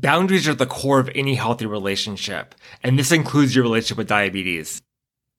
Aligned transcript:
Boundaries 0.00 0.46
are 0.46 0.54
the 0.54 0.64
core 0.64 1.00
of 1.00 1.10
any 1.16 1.34
healthy 1.34 1.66
relationship, 1.66 2.54
and 2.84 2.96
this 2.96 3.10
includes 3.10 3.56
your 3.56 3.64
relationship 3.64 3.98
with 3.98 4.06
diabetes. 4.06 4.80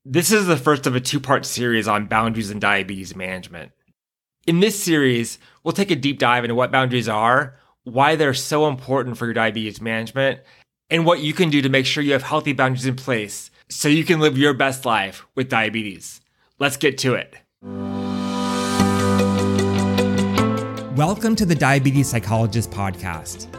This 0.03 0.33
is 0.33 0.47
the 0.47 0.57
first 0.57 0.85
of 0.85 0.97
a 0.97 0.99
two 0.99 1.21
part 1.21 1.45
series 1.45 1.87
on 1.87 2.07
boundaries 2.07 2.51
and 2.51 2.59
diabetes 2.59 3.15
management. 3.15 3.71
In 4.45 4.59
this 4.59 4.77
series, 4.77 5.39
we'll 5.63 5.71
take 5.71 5.91
a 5.91 5.95
deep 5.95 6.19
dive 6.19 6.43
into 6.43 6.55
what 6.55 6.73
boundaries 6.73 7.07
are, 7.07 7.55
why 7.85 8.17
they're 8.17 8.33
so 8.33 8.67
important 8.67 9.17
for 9.17 9.27
your 9.27 9.33
diabetes 9.33 9.79
management, 9.79 10.41
and 10.89 11.05
what 11.05 11.21
you 11.21 11.31
can 11.31 11.49
do 11.49 11.61
to 11.61 11.69
make 11.69 11.85
sure 11.85 12.03
you 12.03 12.11
have 12.11 12.23
healthy 12.23 12.51
boundaries 12.51 12.85
in 12.85 12.97
place 12.97 13.51
so 13.69 13.87
you 13.87 14.03
can 14.03 14.19
live 14.19 14.37
your 14.37 14.53
best 14.53 14.83
life 14.83 15.25
with 15.35 15.47
diabetes. 15.47 16.19
Let's 16.59 16.75
get 16.75 16.97
to 16.97 17.13
it. 17.13 17.37
Welcome 20.97 21.37
to 21.37 21.45
the 21.45 21.55
Diabetes 21.57 22.09
Psychologist 22.09 22.71
Podcast. 22.71 23.58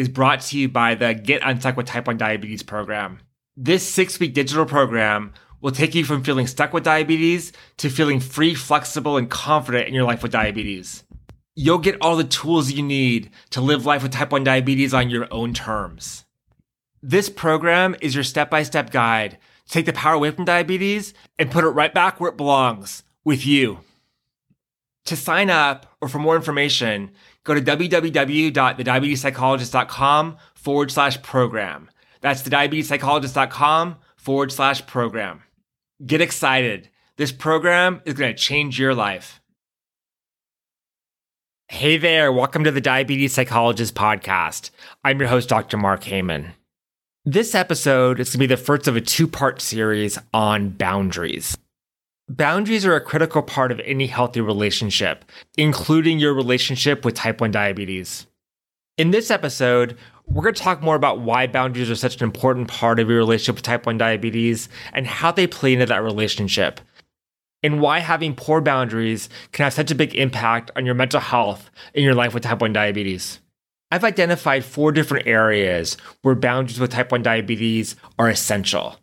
is 0.00 0.08
brought 0.08 0.40
to 0.40 0.58
you 0.58 0.66
by 0.66 0.94
the 0.94 1.12
Get 1.12 1.42
Unstuck 1.44 1.76
with 1.76 1.84
Type 1.84 2.06
1 2.06 2.16
Diabetes 2.16 2.62
program. 2.62 3.20
This 3.54 3.86
six 3.86 4.18
week 4.18 4.32
digital 4.32 4.64
program 4.64 5.34
will 5.60 5.72
take 5.72 5.94
you 5.94 6.06
from 6.06 6.24
feeling 6.24 6.46
stuck 6.46 6.72
with 6.72 6.84
diabetes 6.84 7.52
to 7.76 7.90
feeling 7.90 8.18
free, 8.18 8.54
flexible, 8.54 9.18
and 9.18 9.28
confident 9.28 9.88
in 9.88 9.92
your 9.92 10.04
life 10.04 10.22
with 10.22 10.32
diabetes. 10.32 11.04
You'll 11.54 11.76
get 11.76 11.98
all 12.00 12.16
the 12.16 12.24
tools 12.24 12.72
you 12.72 12.82
need 12.82 13.30
to 13.50 13.60
live 13.60 13.84
life 13.84 14.02
with 14.02 14.12
type 14.12 14.32
1 14.32 14.42
diabetes 14.42 14.94
on 14.94 15.10
your 15.10 15.28
own 15.30 15.52
terms. 15.52 16.24
This 17.02 17.28
program 17.28 17.94
is 18.00 18.14
your 18.14 18.24
step 18.24 18.48
by 18.48 18.62
step 18.62 18.88
guide 18.90 19.36
to 19.66 19.72
take 19.72 19.84
the 19.84 19.92
power 19.92 20.14
away 20.14 20.30
from 20.30 20.46
diabetes 20.46 21.12
and 21.38 21.50
put 21.50 21.64
it 21.64 21.68
right 21.68 21.92
back 21.92 22.18
where 22.18 22.30
it 22.30 22.38
belongs 22.38 23.02
with 23.22 23.44
you. 23.44 23.80
To 25.04 25.14
sign 25.14 25.50
up 25.50 25.94
or 26.00 26.08
for 26.08 26.18
more 26.18 26.36
information, 26.36 27.10
go 27.50 27.60
to 27.60 27.76
www.thediabetespsychologist.com 27.76 30.36
forward 30.54 30.92
slash 30.92 31.20
program. 31.22 31.90
That's 32.20 32.42
thediabetespsychologist.com 32.42 33.96
forward 34.16 34.52
slash 34.52 34.86
program. 34.86 35.42
Get 36.06 36.20
excited. 36.20 36.88
This 37.16 37.32
program 37.32 38.00
is 38.04 38.14
going 38.14 38.32
to 38.32 38.38
change 38.38 38.78
your 38.78 38.94
life. 38.94 39.40
Hey 41.68 41.98
there, 41.98 42.32
welcome 42.32 42.62
to 42.64 42.70
the 42.70 42.80
Diabetes 42.80 43.34
Psychologist 43.34 43.94
Podcast. 43.94 44.70
I'm 45.04 45.18
your 45.18 45.28
host, 45.28 45.48
Dr. 45.48 45.76
Mark 45.76 46.04
Heyman. 46.04 46.52
This 47.24 47.54
episode 47.54 48.20
is 48.20 48.28
going 48.28 48.32
to 48.32 48.38
be 48.38 48.46
the 48.46 48.56
first 48.56 48.88
of 48.88 48.96
a 48.96 49.00
two 49.00 49.28
part 49.28 49.60
series 49.60 50.18
on 50.32 50.70
boundaries. 50.70 51.56
Boundaries 52.30 52.86
are 52.86 52.94
a 52.94 53.00
critical 53.00 53.42
part 53.42 53.72
of 53.72 53.80
any 53.80 54.06
healthy 54.06 54.40
relationship, 54.40 55.24
including 55.58 56.20
your 56.20 56.32
relationship 56.32 57.04
with 57.04 57.16
type 57.16 57.40
1 57.40 57.50
diabetes. 57.50 58.28
In 58.96 59.10
this 59.10 59.32
episode, 59.32 59.98
we're 60.28 60.44
going 60.44 60.54
to 60.54 60.62
talk 60.62 60.80
more 60.80 60.94
about 60.94 61.22
why 61.22 61.48
boundaries 61.48 61.90
are 61.90 61.96
such 61.96 62.18
an 62.18 62.22
important 62.22 62.68
part 62.68 63.00
of 63.00 63.08
your 63.08 63.18
relationship 63.18 63.56
with 63.56 63.64
type 63.64 63.84
1 63.84 63.98
diabetes 63.98 64.68
and 64.92 65.08
how 65.08 65.32
they 65.32 65.48
play 65.48 65.72
into 65.72 65.86
that 65.86 66.04
relationship, 66.04 66.80
and 67.64 67.80
why 67.80 67.98
having 67.98 68.36
poor 68.36 68.60
boundaries 68.60 69.28
can 69.50 69.64
have 69.64 69.72
such 69.72 69.90
a 69.90 69.96
big 69.96 70.14
impact 70.14 70.70
on 70.76 70.86
your 70.86 70.94
mental 70.94 71.18
health 71.18 71.68
in 71.94 72.04
your 72.04 72.14
life 72.14 72.32
with 72.32 72.44
type 72.44 72.60
1 72.60 72.72
diabetes. 72.72 73.40
I've 73.90 74.04
identified 74.04 74.64
four 74.64 74.92
different 74.92 75.26
areas 75.26 75.96
where 76.22 76.36
boundaries 76.36 76.78
with 76.78 76.92
type 76.92 77.10
1 77.10 77.24
diabetes 77.24 77.96
are 78.20 78.28
essential. 78.28 79.00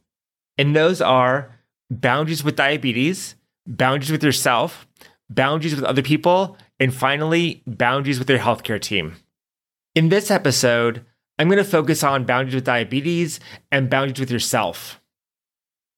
And 0.58 0.74
those 0.74 1.02
are 1.02 1.57
boundaries 1.90 2.44
with 2.44 2.56
diabetes, 2.56 3.36
boundaries 3.66 4.12
with 4.12 4.24
yourself, 4.24 4.88
boundaries 5.30 5.76
with 5.76 5.84
other 5.84 6.02
people, 6.02 6.58
and 6.80 6.94
finally, 6.94 7.64
boundaries 7.66 8.20
with 8.20 8.30
your 8.30 8.40
healthcare 8.40 8.82
team. 8.82 9.16
In 9.96 10.10
this 10.10 10.30
episode, 10.30 11.06
I'm 11.40 11.48
going 11.48 11.58
to 11.58 11.64
focus 11.64 12.04
on 12.04 12.26
boundaries 12.26 12.56
with 12.56 12.66
diabetes 12.66 13.40
and 13.72 13.90
boundaries 13.90 14.20
with 14.20 14.32
yourself. 14.32 15.02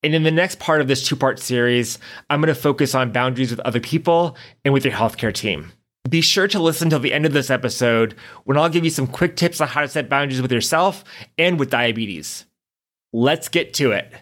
And 0.01 0.15
in 0.15 0.23
the 0.23 0.31
next 0.31 0.59
part 0.59 0.79
of 0.79 0.87
this 0.87 1.05
two 1.05 1.15
part 1.15 1.39
series, 1.39 1.99
I'm 2.29 2.39
going 2.39 2.53
to 2.53 2.59
focus 2.59 2.95
on 2.95 3.11
boundaries 3.11 3.51
with 3.51 3.59
other 3.61 3.81
people 3.81 4.37
and 4.63 4.73
with 4.73 4.85
your 4.85 4.93
healthcare 4.93 5.33
team. 5.33 5.73
Be 6.09 6.21
sure 6.21 6.47
to 6.47 6.59
listen 6.59 6.89
till 6.89 6.99
the 6.99 7.13
end 7.13 7.25
of 7.25 7.33
this 7.33 7.49
episode 7.49 8.15
when 8.45 8.57
I'll 8.57 8.69
give 8.69 8.85
you 8.85 8.89
some 8.89 9.07
quick 9.07 9.35
tips 9.35 9.59
on 9.59 9.67
how 9.67 9.81
to 9.81 9.87
set 9.87 10.09
boundaries 10.09 10.41
with 10.41 10.51
yourself 10.51 11.03
and 11.37 11.59
with 11.59 11.69
diabetes. 11.69 12.45
Let's 13.11 13.49
get 13.49 13.73
to 13.75 13.91
it. 13.91 14.13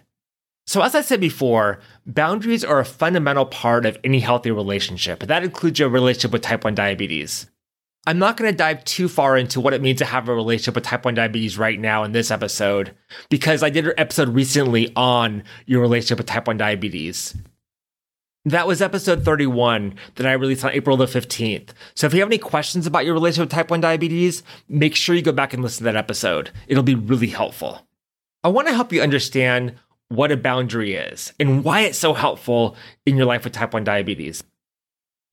So, 0.67 0.81
as 0.81 0.95
I 0.95 1.01
said 1.01 1.21
before, 1.21 1.79
boundaries 2.05 2.65
are 2.65 2.79
a 2.79 2.85
fundamental 2.85 3.45
part 3.45 3.85
of 3.85 3.97
any 4.03 4.19
healthy 4.19 4.51
relationship. 4.51 5.21
That 5.21 5.43
includes 5.43 5.79
your 5.79 5.87
relationship 5.87 6.33
with 6.33 6.41
type 6.41 6.65
1 6.65 6.75
diabetes. 6.75 7.47
I'm 8.05 8.19
not 8.19 8.35
going 8.35 8.51
to 8.51 8.55
dive 8.55 8.83
too 8.83 9.07
far 9.07 9.37
into 9.37 9.61
what 9.61 9.73
it 9.73 9.81
means 9.81 9.99
to 9.99 10.05
have 10.05 10.27
a 10.27 10.35
relationship 10.35 10.75
with 10.75 10.83
type 10.83 11.05
1 11.05 11.13
diabetes 11.13 11.57
right 11.57 11.79
now 11.79 12.03
in 12.03 12.11
this 12.11 12.31
episode, 12.31 12.93
because 13.29 13.63
I 13.63 13.69
did 13.69 13.87
an 13.87 13.93
episode 13.97 14.29
recently 14.29 14.91
on 14.95 15.43
your 15.65 15.81
relationship 15.81 16.17
with 16.17 16.27
type 16.27 16.47
1 16.47 16.57
diabetes. 16.57 17.33
That 18.43 18.67
was 18.67 18.81
episode 18.81 19.23
31 19.23 19.95
that 20.15 20.27
I 20.27 20.33
released 20.33 20.65
on 20.65 20.71
April 20.71 20.97
the 20.97 21.05
15th. 21.05 21.69
So 21.95 22.07
if 22.07 22.13
you 22.13 22.19
have 22.19 22.29
any 22.29 22.37
questions 22.37 22.87
about 22.87 23.05
your 23.05 23.13
relationship 23.13 23.47
with 23.47 23.55
type 23.55 23.71
1 23.71 23.79
diabetes, 23.79 24.43
make 24.67 24.95
sure 24.95 25.15
you 25.15 25.21
go 25.21 25.31
back 25.31 25.53
and 25.53 25.63
listen 25.63 25.79
to 25.79 25.83
that 25.85 25.97
episode. 25.97 26.51
It'll 26.67 26.83
be 26.83 26.95
really 26.95 27.27
helpful. 27.27 27.87
I 28.43 28.49
want 28.49 28.67
to 28.67 28.73
help 28.73 28.93
you 28.93 29.01
understand 29.01 29.75
what 30.09 30.31
a 30.31 30.37
boundary 30.37 30.95
is 30.95 31.33
and 31.39 31.63
why 31.63 31.81
it's 31.81 31.99
so 31.99 32.13
helpful 32.13 32.75
in 33.05 33.17
your 33.17 33.25
life 33.25 33.43
with 33.43 33.53
type 33.53 33.73
1 33.73 33.83
diabetes. 33.83 34.43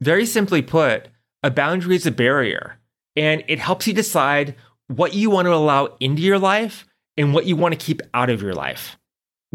Very 0.00 0.26
simply 0.26 0.62
put, 0.62 1.08
a 1.42 1.50
boundary 1.50 1.96
is 1.96 2.06
a 2.06 2.10
barrier 2.10 2.78
and 3.16 3.44
it 3.48 3.58
helps 3.58 3.86
you 3.86 3.92
decide 3.92 4.56
what 4.88 5.14
you 5.14 5.30
want 5.30 5.46
to 5.46 5.54
allow 5.54 5.96
into 6.00 6.22
your 6.22 6.38
life 6.38 6.86
and 7.16 7.32
what 7.32 7.46
you 7.46 7.56
want 7.56 7.72
to 7.72 7.84
keep 7.84 8.02
out 8.12 8.30
of 8.30 8.42
your 8.42 8.54
life. 8.54 8.96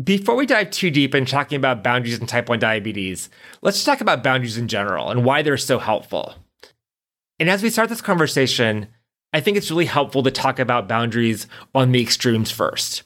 Before 0.02 0.36
we 0.36 0.46
dive 0.46 0.72
too 0.72 0.90
deep 0.90 1.14
in 1.14 1.26
talking 1.26 1.58
about 1.58 1.84
boundaries 1.84 2.18
in 2.18 2.26
type 2.26 2.48
1 2.48 2.60
diabetes, 2.60 3.30
let's 3.62 3.84
talk 3.84 4.00
about 4.00 4.24
boundaries 4.24 4.58
in 4.58 4.70
general 4.70 5.10
and 5.10 5.26
why 5.26 5.42
they're 5.42 5.58
so 5.58 5.78
helpful. 5.78 6.36
And 7.38 7.50
as 7.50 7.62
we 7.62 7.70
start 7.70 7.90
this 7.90 8.02
conversation, 8.02 8.88
I 9.34 9.42
think 9.42 9.58
it's 9.58 9.70
really 9.70 9.86
helpful 9.86 10.24
to 10.24 10.32
talk 10.32 10.58
about 10.58 10.88
boundaries 10.88 11.48
on 11.76 11.92
the 11.92 12.02
extremes 12.02 12.50
first. 12.50 13.04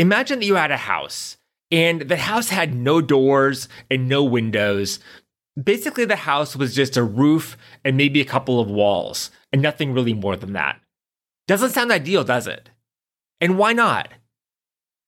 Imagine 0.00 0.38
that 0.38 0.46
you 0.46 0.54
had 0.54 0.70
a 0.70 0.78
house 0.78 1.36
and 1.70 2.00
the 2.00 2.16
house 2.16 2.48
had 2.48 2.74
no 2.74 3.02
doors 3.02 3.68
and 3.90 4.08
no 4.08 4.24
windows. 4.24 4.98
Basically, 5.62 6.06
the 6.06 6.16
house 6.16 6.56
was 6.56 6.74
just 6.74 6.96
a 6.96 7.02
roof 7.02 7.58
and 7.84 7.98
maybe 7.98 8.22
a 8.22 8.24
couple 8.24 8.60
of 8.60 8.70
walls 8.70 9.30
and 9.52 9.60
nothing 9.60 9.92
really 9.92 10.14
more 10.14 10.36
than 10.36 10.54
that. 10.54 10.80
Doesn't 11.46 11.72
sound 11.72 11.92
ideal, 11.92 12.24
does 12.24 12.46
it? 12.46 12.70
And 13.42 13.58
why 13.58 13.74
not? 13.74 14.08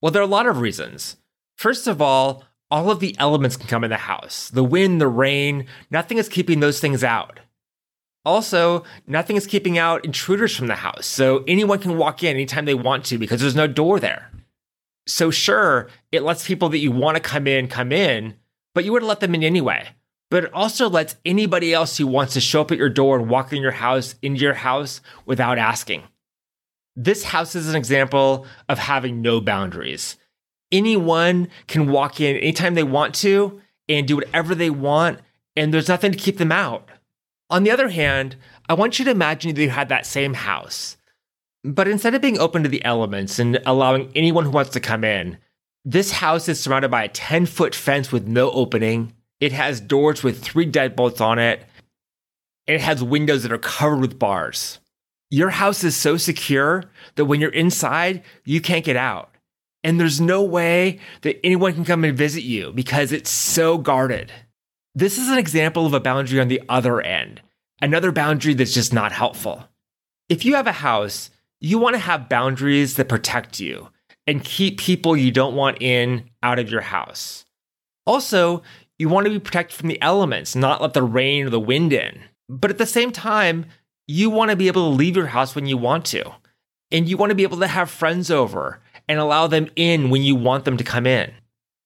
Well, 0.03 0.12
there 0.12 0.20
are 0.20 0.26
a 0.26 0.28
lot 0.28 0.47
of 0.47 0.60
reasons. 0.60 1.16
First 1.56 1.86
of 1.86 2.03
all, 2.03 2.44
all 2.70 2.91
of 2.91 3.00
the 3.00 3.16
elements 3.19 3.56
can 3.56 3.69
come 3.69 3.84
in 3.84 3.91
the 3.91 3.97
house 3.97 4.50
the 4.50 4.62
wind, 4.62 5.00
the 5.00 5.09
rain, 5.09 5.64
nothing 5.91 6.19
is 6.19 6.28
keeping 6.28 6.60
those 6.60 6.80
things 6.80 7.03
out. 7.03 7.41
Also, 8.26 8.84
nothing 9.06 9.36
is 9.36 9.47
keeping 9.47 9.78
out 9.78 10.04
intruders 10.04 10.54
from 10.54 10.66
the 10.66 10.74
house, 10.74 11.06
so 11.06 11.44
anyone 11.48 11.78
can 11.78 11.97
walk 11.97 12.22
in 12.22 12.36
anytime 12.36 12.66
they 12.66 12.74
want 12.74 13.06
to 13.06 13.16
because 13.16 13.41
there's 13.41 13.56
no 13.56 13.66
door 13.66 13.98
there. 13.98 14.28
So 15.07 15.31
sure, 15.31 15.89
it 16.10 16.22
lets 16.22 16.47
people 16.47 16.69
that 16.71 16.78
you 16.78 16.93
want 16.93 17.16
to 17.16 17.22
come 17.22 17.47
in 17.47 17.69
come 17.69 17.93
in, 17.93 18.37
but 18.75 18.84
you 18.84 18.93
would 18.93 19.03
let 19.03 19.21
them 19.21 19.34
in 19.34 19.43
anyway. 19.43 19.89
But 20.31 20.45
it 20.45 20.54
also 20.54 20.89
lets 20.89 21.16
anybody 21.25 21.75
else 21.75 21.97
who 21.99 22.07
wants 22.07 22.34
to 22.34 22.41
show 22.41 22.63
up 22.63 22.71
at 22.71 22.78
your 22.78 22.89
door 22.89 23.19
and 23.19 23.28
walk 23.28 23.53
in 23.53 23.60
your 23.60 23.72
house 23.72 24.15
into 24.22 24.41
your 24.41 24.54
house 24.54 25.01
without 25.27 25.59
asking. 25.59 26.04
This 26.97 27.25
house 27.25 27.54
is 27.54 27.69
an 27.69 27.77
example 27.77 28.47
of 28.69 28.78
having 28.78 29.22
no 29.22 29.41
boundaries. 29.41 30.16
Anyone 30.71 31.49
can 31.66 31.91
walk 31.91 32.21
in 32.21 32.37
anytime 32.37 32.75
they 32.75 32.83
want 32.83 33.15
to 33.16 33.60
and 33.89 34.09
do 34.09 34.16
whatever 34.16 34.54
they 34.54 34.71
want, 34.71 35.21
and 35.57 35.72
there's 35.72 35.89
nothing 35.89 36.13
to 36.13 36.19
keep 36.19 36.39
them 36.39 36.53
out. 36.53 36.89
On 37.51 37.63
the 37.63 37.71
other 37.71 37.89
hand, 37.89 38.37
I 38.69 38.75
want 38.75 38.99
you 38.99 39.04
to 39.04 39.10
imagine 39.10 39.54
that 39.54 39.63
you 39.63 39.71
had 39.71 39.91
that 39.91 40.07
same 40.07 40.33
house 40.33 40.97
but 41.64 41.88
instead 41.88 42.14
of 42.14 42.22
being 42.22 42.38
open 42.38 42.62
to 42.62 42.68
the 42.68 42.84
elements 42.84 43.38
and 43.38 43.60
allowing 43.64 44.10
anyone 44.14 44.44
who 44.44 44.50
wants 44.50 44.70
to 44.70 44.80
come 44.80 45.04
in, 45.04 45.38
this 45.84 46.12
house 46.12 46.48
is 46.48 46.60
surrounded 46.60 46.91
by 46.91 47.04
a 47.04 47.09
10 47.09 47.47
foot 47.47 47.74
fence 47.74 48.12
with 48.12 48.26
no 48.26 48.50
opening. 48.50 49.12
It 49.41 49.53
has 49.53 49.80
doors 49.80 50.22
with 50.22 50.42
three 50.42 50.70
deadbolts 50.70 51.20
on 51.20 51.38
it. 51.38 51.64
It 52.66 52.80
has 52.80 53.03
windows 53.03 53.42
that 53.42 53.53
are 53.53 53.59
covered 53.59 54.00
with 54.00 54.18
bars. 54.18 54.78
Your 55.30 55.50
house 55.50 55.82
is 55.82 55.97
so 55.97 56.16
secure 56.16 56.84
that 57.16 57.24
when 57.24 57.41
you're 57.41 57.50
inside, 57.50 58.22
you 58.44 58.60
can't 58.60 58.84
get 58.84 58.97
out. 58.97 59.34
And 59.82 59.98
there's 59.98 60.20
no 60.20 60.42
way 60.42 61.00
that 61.22 61.44
anyone 61.44 61.74
can 61.74 61.84
come 61.84 62.04
and 62.04 62.16
visit 62.16 62.44
you 62.44 62.72
because 62.72 63.10
it's 63.10 63.30
so 63.30 63.78
guarded. 63.78 64.30
This 64.94 65.18
is 65.18 65.28
an 65.28 65.38
example 65.38 65.86
of 65.86 65.94
a 65.94 66.00
boundary 66.00 66.38
on 66.38 66.48
the 66.48 66.62
other 66.68 67.00
end, 67.00 67.41
another 67.80 68.12
boundary 68.12 68.54
that's 68.54 68.74
just 68.74 68.92
not 68.92 69.10
helpful. 69.10 69.65
If 70.28 70.44
you 70.44 70.54
have 70.54 70.66
a 70.66 70.72
house, 70.72 71.30
you 71.62 71.78
want 71.78 71.94
to 71.94 72.00
have 72.00 72.28
boundaries 72.28 72.97
that 72.97 73.09
protect 73.09 73.60
you 73.60 73.88
and 74.26 74.44
keep 74.44 74.78
people 74.78 75.16
you 75.16 75.30
don't 75.30 75.54
want 75.54 75.80
in 75.80 76.28
out 76.42 76.59
of 76.59 76.70
your 76.70 76.80
house. 76.80 77.44
Also, 78.04 78.62
you 78.98 79.09
want 79.09 79.26
to 79.26 79.32
be 79.32 79.38
protected 79.38 79.78
from 79.78 79.88
the 79.88 80.03
elements, 80.03 80.56
not 80.56 80.82
let 80.82 80.92
the 80.92 81.04
rain 81.04 81.47
or 81.47 81.50
the 81.50 81.60
wind 81.60 81.92
in. 81.92 82.20
But 82.48 82.72
at 82.72 82.78
the 82.78 82.86
same 82.86 83.12
time, 83.12 83.66
you 84.09 84.28
want 84.28 84.50
to 84.50 84.56
be 84.56 84.66
able 84.66 84.91
to 84.91 84.97
leave 84.97 85.16
your 85.16 85.26
house 85.26 85.54
when 85.54 85.66
you 85.66 85.76
want 85.76 86.04
to. 86.06 86.32
And 86.91 87.09
you 87.09 87.16
want 87.16 87.30
to 87.30 87.36
be 87.36 87.44
able 87.44 87.60
to 87.60 87.68
have 87.68 87.91
friends 87.91 88.30
over 88.30 88.80
and 89.08 89.20
allow 89.20 89.47
them 89.47 89.70
in 89.76 90.10
when 90.10 90.22
you 90.22 90.34
want 90.34 90.65
them 90.65 90.76
to 90.76 90.84
come 90.84 91.06
in. 91.06 91.32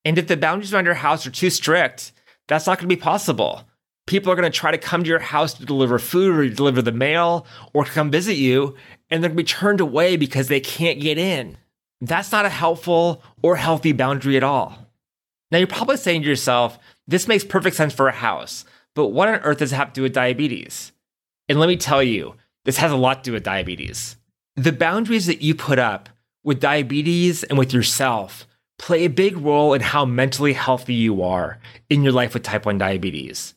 And 0.06 0.16
if 0.16 0.26
the 0.26 0.38
boundaries 0.38 0.72
around 0.72 0.86
your 0.86 0.94
house 0.94 1.26
are 1.26 1.30
too 1.30 1.50
strict, 1.50 2.12
that's 2.48 2.66
not 2.66 2.78
going 2.78 2.88
to 2.88 2.96
be 2.96 3.00
possible. 3.00 3.64
People 4.06 4.32
are 4.32 4.36
going 4.36 4.50
to 4.50 4.56
try 4.56 4.70
to 4.70 4.78
come 4.78 5.02
to 5.02 5.08
your 5.08 5.18
house 5.18 5.54
to 5.54 5.66
deliver 5.66 5.98
food 5.98 6.34
or 6.34 6.48
deliver 6.48 6.80
the 6.80 6.92
mail 6.92 7.46
or 7.72 7.84
come 7.84 8.10
visit 8.10 8.36
you, 8.36 8.76
and 9.10 9.22
they're 9.22 9.30
going 9.30 9.36
to 9.36 9.42
be 9.42 9.46
turned 9.46 9.80
away 9.80 10.16
because 10.16 10.48
they 10.48 10.60
can't 10.60 11.00
get 11.00 11.18
in. 11.18 11.56
That's 12.00 12.32
not 12.32 12.46
a 12.46 12.50
helpful 12.50 13.22
or 13.42 13.56
healthy 13.56 13.92
boundary 13.92 14.36
at 14.36 14.42
all. 14.42 14.86
Now, 15.50 15.58
you're 15.58 15.66
probably 15.66 15.96
saying 15.96 16.22
to 16.22 16.28
yourself, 16.28 16.78
this 17.06 17.28
makes 17.28 17.44
perfect 17.44 17.76
sense 17.76 17.94
for 17.94 18.08
a 18.08 18.12
house, 18.12 18.64
but 18.94 19.08
what 19.08 19.28
on 19.28 19.36
earth 19.40 19.58
does 19.58 19.72
it 19.72 19.76
have 19.76 19.88
to 19.88 19.94
do 19.94 20.02
with 20.02 20.12
diabetes? 20.12 20.92
And 21.48 21.60
let 21.60 21.68
me 21.68 21.76
tell 21.76 22.02
you, 22.02 22.34
this 22.64 22.78
has 22.78 22.90
a 22.90 22.96
lot 22.96 23.22
to 23.22 23.30
do 23.30 23.32
with 23.34 23.44
diabetes. 23.44 24.16
The 24.56 24.72
boundaries 24.72 25.26
that 25.26 25.42
you 25.42 25.54
put 25.54 25.78
up 25.78 26.08
with 26.42 26.60
diabetes 26.60 27.44
and 27.44 27.58
with 27.58 27.72
yourself 27.72 28.46
play 28.78 29.04
a 29.04 29.10
big 29.10 29.36
role 29.36 29.74
in 29.74 29.80
how 29.80 30.04
mentally 30.04 30.52
healthy 30.52 30.94
you 30.94 31.22
are 31.22 31.58
in 31.88 32.02
your 32.02 32.12
life 32.12 32.34
with 32.34 32.42
type 32.42 32.66
1 32.66 32.78
diabetes. 32.78 33.54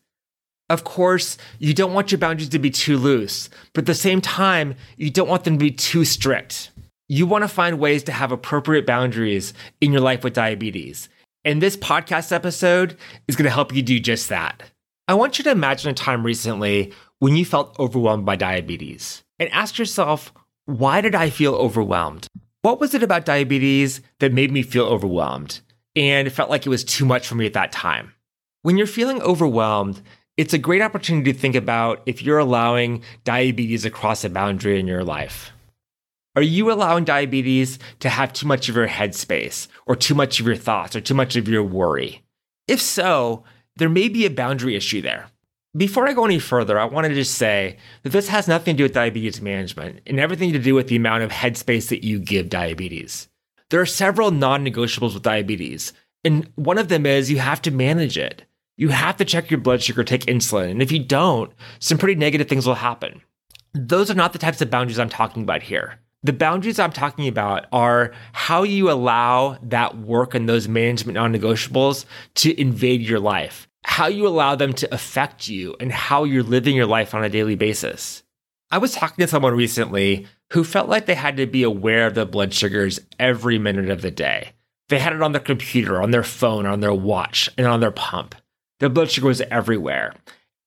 Of 0.70 0.84
course, 0.84 1.38
you 1.58 1.74
don't 1.74 1.94
want 1.94 2.12
your 2.12 2.20
boundaries 2.20 2.50
to 2.50 2.60
be 2.60 2.70
too 2.70 2.98
loose, 2.98 3.50
but 3.74 3.84
at 3.84 3.88
the 3.88 3.96
same 3.96 4.22
time, 4.22 4.76
you 4.98 5.10
don't 5.10 5.28
want 5.28 5.44
them 5.44 5.56
to 5.56 5.64
be 5.64 5.72
too 5.72 6.06
strict. 6.06 6.72
You 7.08 7.26
want 7.26 7.44
to 7.44 7.48
find 7.48 7.80
ways 7.80 8.04
to 8.04 8.12
have 8.12 8.32
appropriate 8.32 8.86
boundaries 8.86 9.54
in 9.82 9.92
your 9.92 10.02
life 10.02 10.24
with 10.24 10.34
diabetes. 10.34 11.10
And 11.44 11.60
this 11.60 11.76
podcast 11.76 12.32
episode 12.32 12.98
is 13.28 13.36
going 13.36 13.46
to 13.46 13.52
help 13.52 13.74
you 13.74 13.82
do 13.82 14.00
just 14.00 14.30
that. 14.30 14.62
I 15.08 15.16
want 15.16 15.40
you 15.40 15.44
to 15.46 15.52
imagine 15.52 15.90
a 15.90 15.94
time 15.96 16.24
recently 16.24 16.94
when 17.18 17.36
you 17.36 17.46
felt 17.46 17.80
overwhelmed 17.80 18.26
by 18.26 18.36
diabetes 18.36 19.24
and 19.40 19.50
ask 19.52 19.80
yourself, 19.80 20.32
why 20.66 21.02
did 21.02 21.16
I 21.16 21.32
feel 21.32 21.56
overwhelmed? 21.56 22.28
What 22.62 22.80
was 22.80 22.94
it 22.94 23.02
about 23.02 23.26
diabetes 23.26 24.02
that 24.20 24.34
made 24.34 24.52
me 24.52 24.62
feel 24.62 24.86
overwhelmed 24.86 25.62
and 25.96 26.28
it 26.28 26.32
felt 26.32 26.52
like 26.52 26.68
it 26.68 26.70
was 26.70 26.84
too 26.84 27.06
much 27.06 27.28
for 27.28 27.34
me 27.34 27.48
at 27.48 27.54
that 27.54 27.72
time? 27.72 28.14
When 28.62 28.78
you're 28.78 28.86
feeling 28.86 29.22
overwhelmed, 29.22 30.02
it's 30.40 30.54
a 30.54 30.58
great 30.58 30.82
opportunity 30.82 31.34
to 31.34 31.38
think 31.38 31.54
about 31.54 32.02
if 32.06 32.24
you're 32.24 32.38
allowing 32.38 33.04
diabetes 33.26 33.84
across 33.84 34.24
a 34.24 34.30
boundary 34.30 34.80
in 34.80 34.88
your 34.88 35.04
life. 35.04 35.52
Are 36.34 36.42
you 36.42 36.72
allowing 36.72 37.04
diabetes 37.04 37.78
to 38.00 38.08
have 38.08 38.32
too 38.32 38.48
much 38.48 38.70
of 38.70 38.76
your 38.78 38.88
headspace, 38.88 39.68
or 39.86 39.98
too 39.98 40.16
much 40.16 40.40
of 40.40 40.46
your 40.46 40.56
thoughts, 40.56 40.96
or 40.96 41.02
too 41.02 41.14
much 41.14 41.36
of 41.36 41.50
your 41.50 41.66
worry? 41.66 42.24
If 42.70 42.82
so, 42.82 43.44
there 43.76 43.90
may 43.90 44.08
be 44.08 44.26
a 44.26 44.30
boundary 44.30 44.78
issue 44.78 45.02
there. 45.02 45.30
Before 45.76 46.08
I 46.08 46.14
go 46.14 46.24
any 46.24 46.40
further, 46.40 46.80
I 46.80 46.86
want 46.86 47.06
to 47.08 47.14
just 47.14 47.36
say 47.36 47.76
that 48.04 48.12
this 48.12 48.30
has 48.30 48.48
nothing 48.48 48.76
to 48.76 48.78
do 48.78 48.84
with 48.84 48.94
diabetes 48.94 49.42
management 49.42 50.00
and 50.08 50.22
everything 50.22 50.54
to 50.54 50.60
do 50.60 50.74
with 50.74 50.88
the 50.88 50.96
amount 50.96 51.24
of 51.24 51.32
headspace 51.32 51.90
that 51.90 52.06
you 52.06 52.18
give 52.18 52.48
diabetes. 52.48 53.28
There 53.72 53.82
are 53.82 53.86
several 53.86 54.32
non 54.32 54.66
negotiables 54.66 55.16
with 55.16 55.24
diabetes, 55.24 55.92
and 56.24 56.50
one 56.56 56.78
of 56.78 56.88
them 56.88 57.06
is 57.06 57.30
you 57.30 57.40
have 57.40 57.62
to 57.64 57.72
manage 57.72 58.18
it. 58.18 58.46
You 58.80 58.88
have 58.88 59.18
to 59.18 59.26
check 59.26 59.52
your 59.52 59.60
blood 59.60 59.84
sugar, 59.84 60.06
take 60.06 60.22
insulin, 60.22 60.72
and 60.72 60.82
if 60.82 60.90
you 60.90 61.00
don't, 61.00 61.52
some 61.80 61.98
pretty 61.98 62.16
negative 62.16 62.48
things 62.48 62.66
will 62.66 62.76
happen. 62.76 63.22
Those 63.74 64.10
are 64.10 64.16
not 64.16 64.32
the 64.32 64.40
types 64.40 64.62
of 64.62 64.72
boundaries 64.72 64.98
I'm 64.98 65.10
talking 65.10 65.44
about 65.44 65.64
here. 65.64 66.00
The 66.24 66.32
boundaries 66.32 66.80
I'm 66.80 66.94
talking 66.94 67.28
about 67.28 67.66
are 67.74 68.14
how 68.32 68.64
you 68.64 68.90
allow 68.90 69.58
that 69.64 69.98
work 69.98 70.34
and 70.34 70.48
those 70.48 70.70
management 70.70 71.16
non 71.18 71.34
negotiables 71.34 72.06
to 72.36 72.58
invade 72.58 73.02
your 73.02 73.20
life, 73.20 73.68
how 73.84 74.08
you 74.08 74.26
allow 74.26 74.56
them 74.56 74.72
to 74.72 74.94
affect 74.94 75.50
you, 75.50 75.76
and 75.82 75.92
how 75.92 76.24
you're 76.24 76.42
living 76.42 76.74
your 76.74 76.86
life 76.86 77.14
on 77.14 77.22
a 77.22 77.30
daily 77.30 77.56
basis. 77.56 78.24
I 78.72 78.78
was 78.78 78.94
talking 78.94 79.22
to 79.22 79.28
someone 79.28 79.56
recently 79.56 80.26
who 80.54 80.64
felt 80.64 80.88
like 80.88 81.06
they 81.06 81.16
had 81.16 81.36
to 81.36 81.48
be 81.48 81.64
aware 81.64 82.08
of 82.08 82.16
their 82.16 82.24
blood 82.24 82.54
sugars 82.54 83.02
every 83.20 83.60
minute 83.60 83.90
of 83.90 84.02
the 84.02 84.10
day. 84.10 84.54
They 84.88 85.00
had 85.00 85.12
it 85.12 85.22
on 85.22 85.34
their 85.34 85.42
computer, 85.42 86.02
on 86.02 86.12
their 86.12 86.24
phone, 86.24 86.66
on 86.66 86.80
their 86.80 86.94
watch, 86.94 87.50
and 87.58 87.68
on 87.68 87.82
their 87.82 87.92
pump. 87.92 88.36
Their 88.80 88.90
blood 88.90 89.12
sugar 89.12 89.28
was 89.28 89.42
everywhere. 89.42 90.14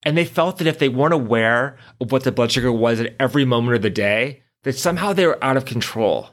And 0.05 0.17
they 0.17 0.25
felt 0.25 0.59
that 0.59 0.67
if 0.67 0.79
they 0.79 0.89
weren't 0.89 1.15
aware 1.15 1.77
of 2.01 2.13
what 2.13 2.25
the 2.25 2.33
blood 2.33 2.53
sugar 2.53 2.73
was 2.73 3.01
at 3.01 3.15
every 3.21 3.45
moment 3.45 3.77
of 3.77 3.83
the 3.83 3.91
day, 3.91 4.43
that 4.65 4.77
somehow 4.77 5.13
they 5.13 5.27
were 5.27 5.43
out 5.43 5.57
of 5.57 5.65
control. 5.65 6.31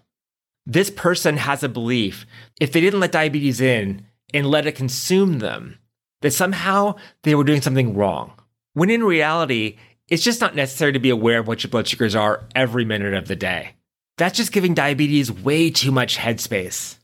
This 0.65 0.89
person 0.89 1.37
has 1.37 1.63
a 1.63 1.69
belief 1.69 2.25
if 2.59 2.71
they 2.71 2.81
didn't 2.81 2.99
let 2.99 3.11
diabetes 3.11 3.61
in 3.61 4.05
and 4.33 4.45
let 4.45 4.67
it 4.67 4.75
consume 4.75 5.39
them, 5.39 5.79
that 6.21 6.31
somehow 6.31 6.95
they 7.23 7.33
were 7.35 7.43
doing 7.43 7.61
something 7.61 7.95
wrong. 7.95 8.33
When 8.73 8.89
in 8.89 9.03
reality, 9.03 9.77
it's 10.07 10.23
just 10.23 10.41
not 10.41 10.55
necessary 10.55 10.93
to 10.93 10.99
be 10.99 11.09
aware 11.09 11.39
of 11.39 11.47
what 11.47 11.63
your 11.63 11.69
blood 11.69 11.87
sugars 11.87 12.15
are 12.15 12.43
every 12.55 12.85
minute 12.85 13.13
of 13.13 13.27
the 13.27 13.35
day. 13.35 13.75
That's 14.17 14.37
just 14.37 14.51
giving 14.51 14.73
diabetes 14.73 15.31
way 15.31 15.69
too 15.69 15.91
much 15.91 16.17
headspace. 16.17 16.97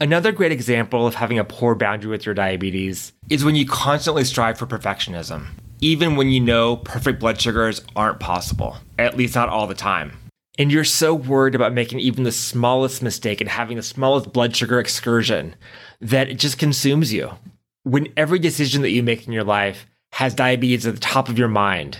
Another 0.00 0.32
great 0.32 0.52
example 0.52 1.06
of 1.06 1.16
having 1.16 1.38
a 1.38 1.44
poor 1.44 1.74
boundary 1.74 2.10
with 2.10 2.24
your 2.24 2.34
diabetes 2.34 3.12
is 3.28 3.44
when 3.44 3.56
you 3.56 3.66
constantly 3.66 4.24
strive 4.24 4.58
for 4.58 4.66
perfectionism, 4.66 5.48
even 5.80 6.16
when 6.16 6.28
you 6.28 6.40
know 6.40 6.76
perfect 6.76 7.18
blood 7.18 7.40
sugars 7.40 7.82
aren't 7.96 8.20
possible, 8.20 8.76
at 8.98 9.16
least 9.16 9.34
not 9.34 9.48
all 9.48 9.66
the 9.66 9.74
time 9.74 10.12
and 10.58 10.72
you're 10.72 10.84
so 10.84 11.14
worried 11.14 11.54
about 11.54 11.72
making 11.72 12.00
even 12.00 12.24
the 12.24 12.32
smallest 12.32 13.00
mistake 13.00 13.40
and 13.40 13.48
having 13.48 13.76
the 13.76 13.82
smallest 13.82 14.32
blood 14.32 14.54
sugar 14.54 14.80
excursion 14.80 15.54
that 16.00 16.28
it 16.28 16.34
just 16.34 16.58
consumes 16.58 17.12
you. 17.12 17.30
When 17.84 18.12
every 18.16 18.40
decision 18.40 18.82
that 18.82 18.90
you 18.90 19.02
make 19.04 19.26
in 19.26 19.32
your 19.32 19.44
life 19.44 19.86
has 20.12 20.34
diabetes 20.34 20.86
at 20.86 20.94
the 20.94 21.00
top 21.00 21.28
of 21.28 21.38
your 21.38 21.48
mind, 21.48 21.98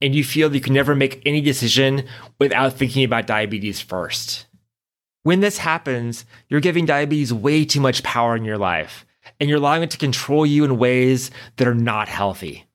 and 0.00 0.14
you 0.14 0.22
feel 0.22 0.54
you 0.54 0.60
can 0.60 0.74
never 0.74 0.94
make 0.94 1.22
any 1.24 1.40
decision 1.40 2.04
without 2.38 2.74
thinking 2.74 3.02
about 3.02 3.26
diabetes 3.26 3.80
first. 3.80 4.44
When 5.24 5.40
this 5.40 5.58
happens, 5.58 6.26
you're 6.48 6.60
giving 6.60 6.84
diabetes 6.84 7.32
way 7.32 7.64
too 7.64 7.80
much 7.80 8.02
power 8.02 8.36
in 8.36 8.44
your 8.44 8.58
life, 8.58 9.06
and 9.40 9.48
you're 9.48 9.58
allowing 9.58 9.82
it 9.82 9.90
to 9.92 9.98
control 9.98 10.44
you 10.44 10.64
in 10.64 10.78
ways 10.78 11.30
that 11.56 11.66
are 11.66 11.74
not 11.74 12.08
healthy. 12.08 12.66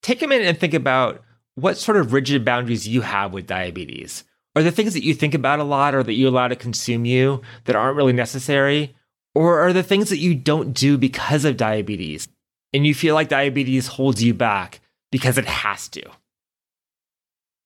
Take 0.00 0.22
a 0.22 0.28
minute 0.28 0.46
and 0.46 0.56
think 0.56 0.72
about 0.72 1.22
what 1.56 1.76
sort 1.76 1.96
of 1.96 2.12
rigid 2.12 2.44
boundaries 2.44 2.86
you 2.86 3.00
have 3.00 3.32
with 3.32 3.48
diabetes. 3.48 4.22
Are 4.54 4.62
there 4.62 4.70
things 4.70 4.94
that 4.94 5.02
you 5.02 5.14
think 5.14 5.34
about 5.34 5.58
a 5.58 5.64
lot 5.64 5.96
or 5.96 6.04
that 6.04 6.12
you 6.12 6.28
allow 6.28 6.46
to 6.46 6.54
consume 6.54 7.04
you 7.04 7.42
that 7.64 7.74
aren't 7.74 7.96
really 7.96 8.12
necessary? 8.12 8.94
Or 9.34 9.58
are 9.58 9.72
there 9.72 9.82
things 9.82 10.10
that 10.10 10.18
you 10.18 10.32
don't 10.36 10.74
do 10.74 10.96
because 10.96 11.44
of 11.44 11.56
diabetes 11.56 12.28
and 12.72 12.86
you 12.86 12.94
feel 12.94 13.16
like 13.16 13.28
diabetes 13.28 13.88
holds 13.88 14.22
you 14.22 14.32
back 14.32 14.80
because 15.10 15.38
it 15.38 15.46
has 15.46 15.88
to? 15.88 16.02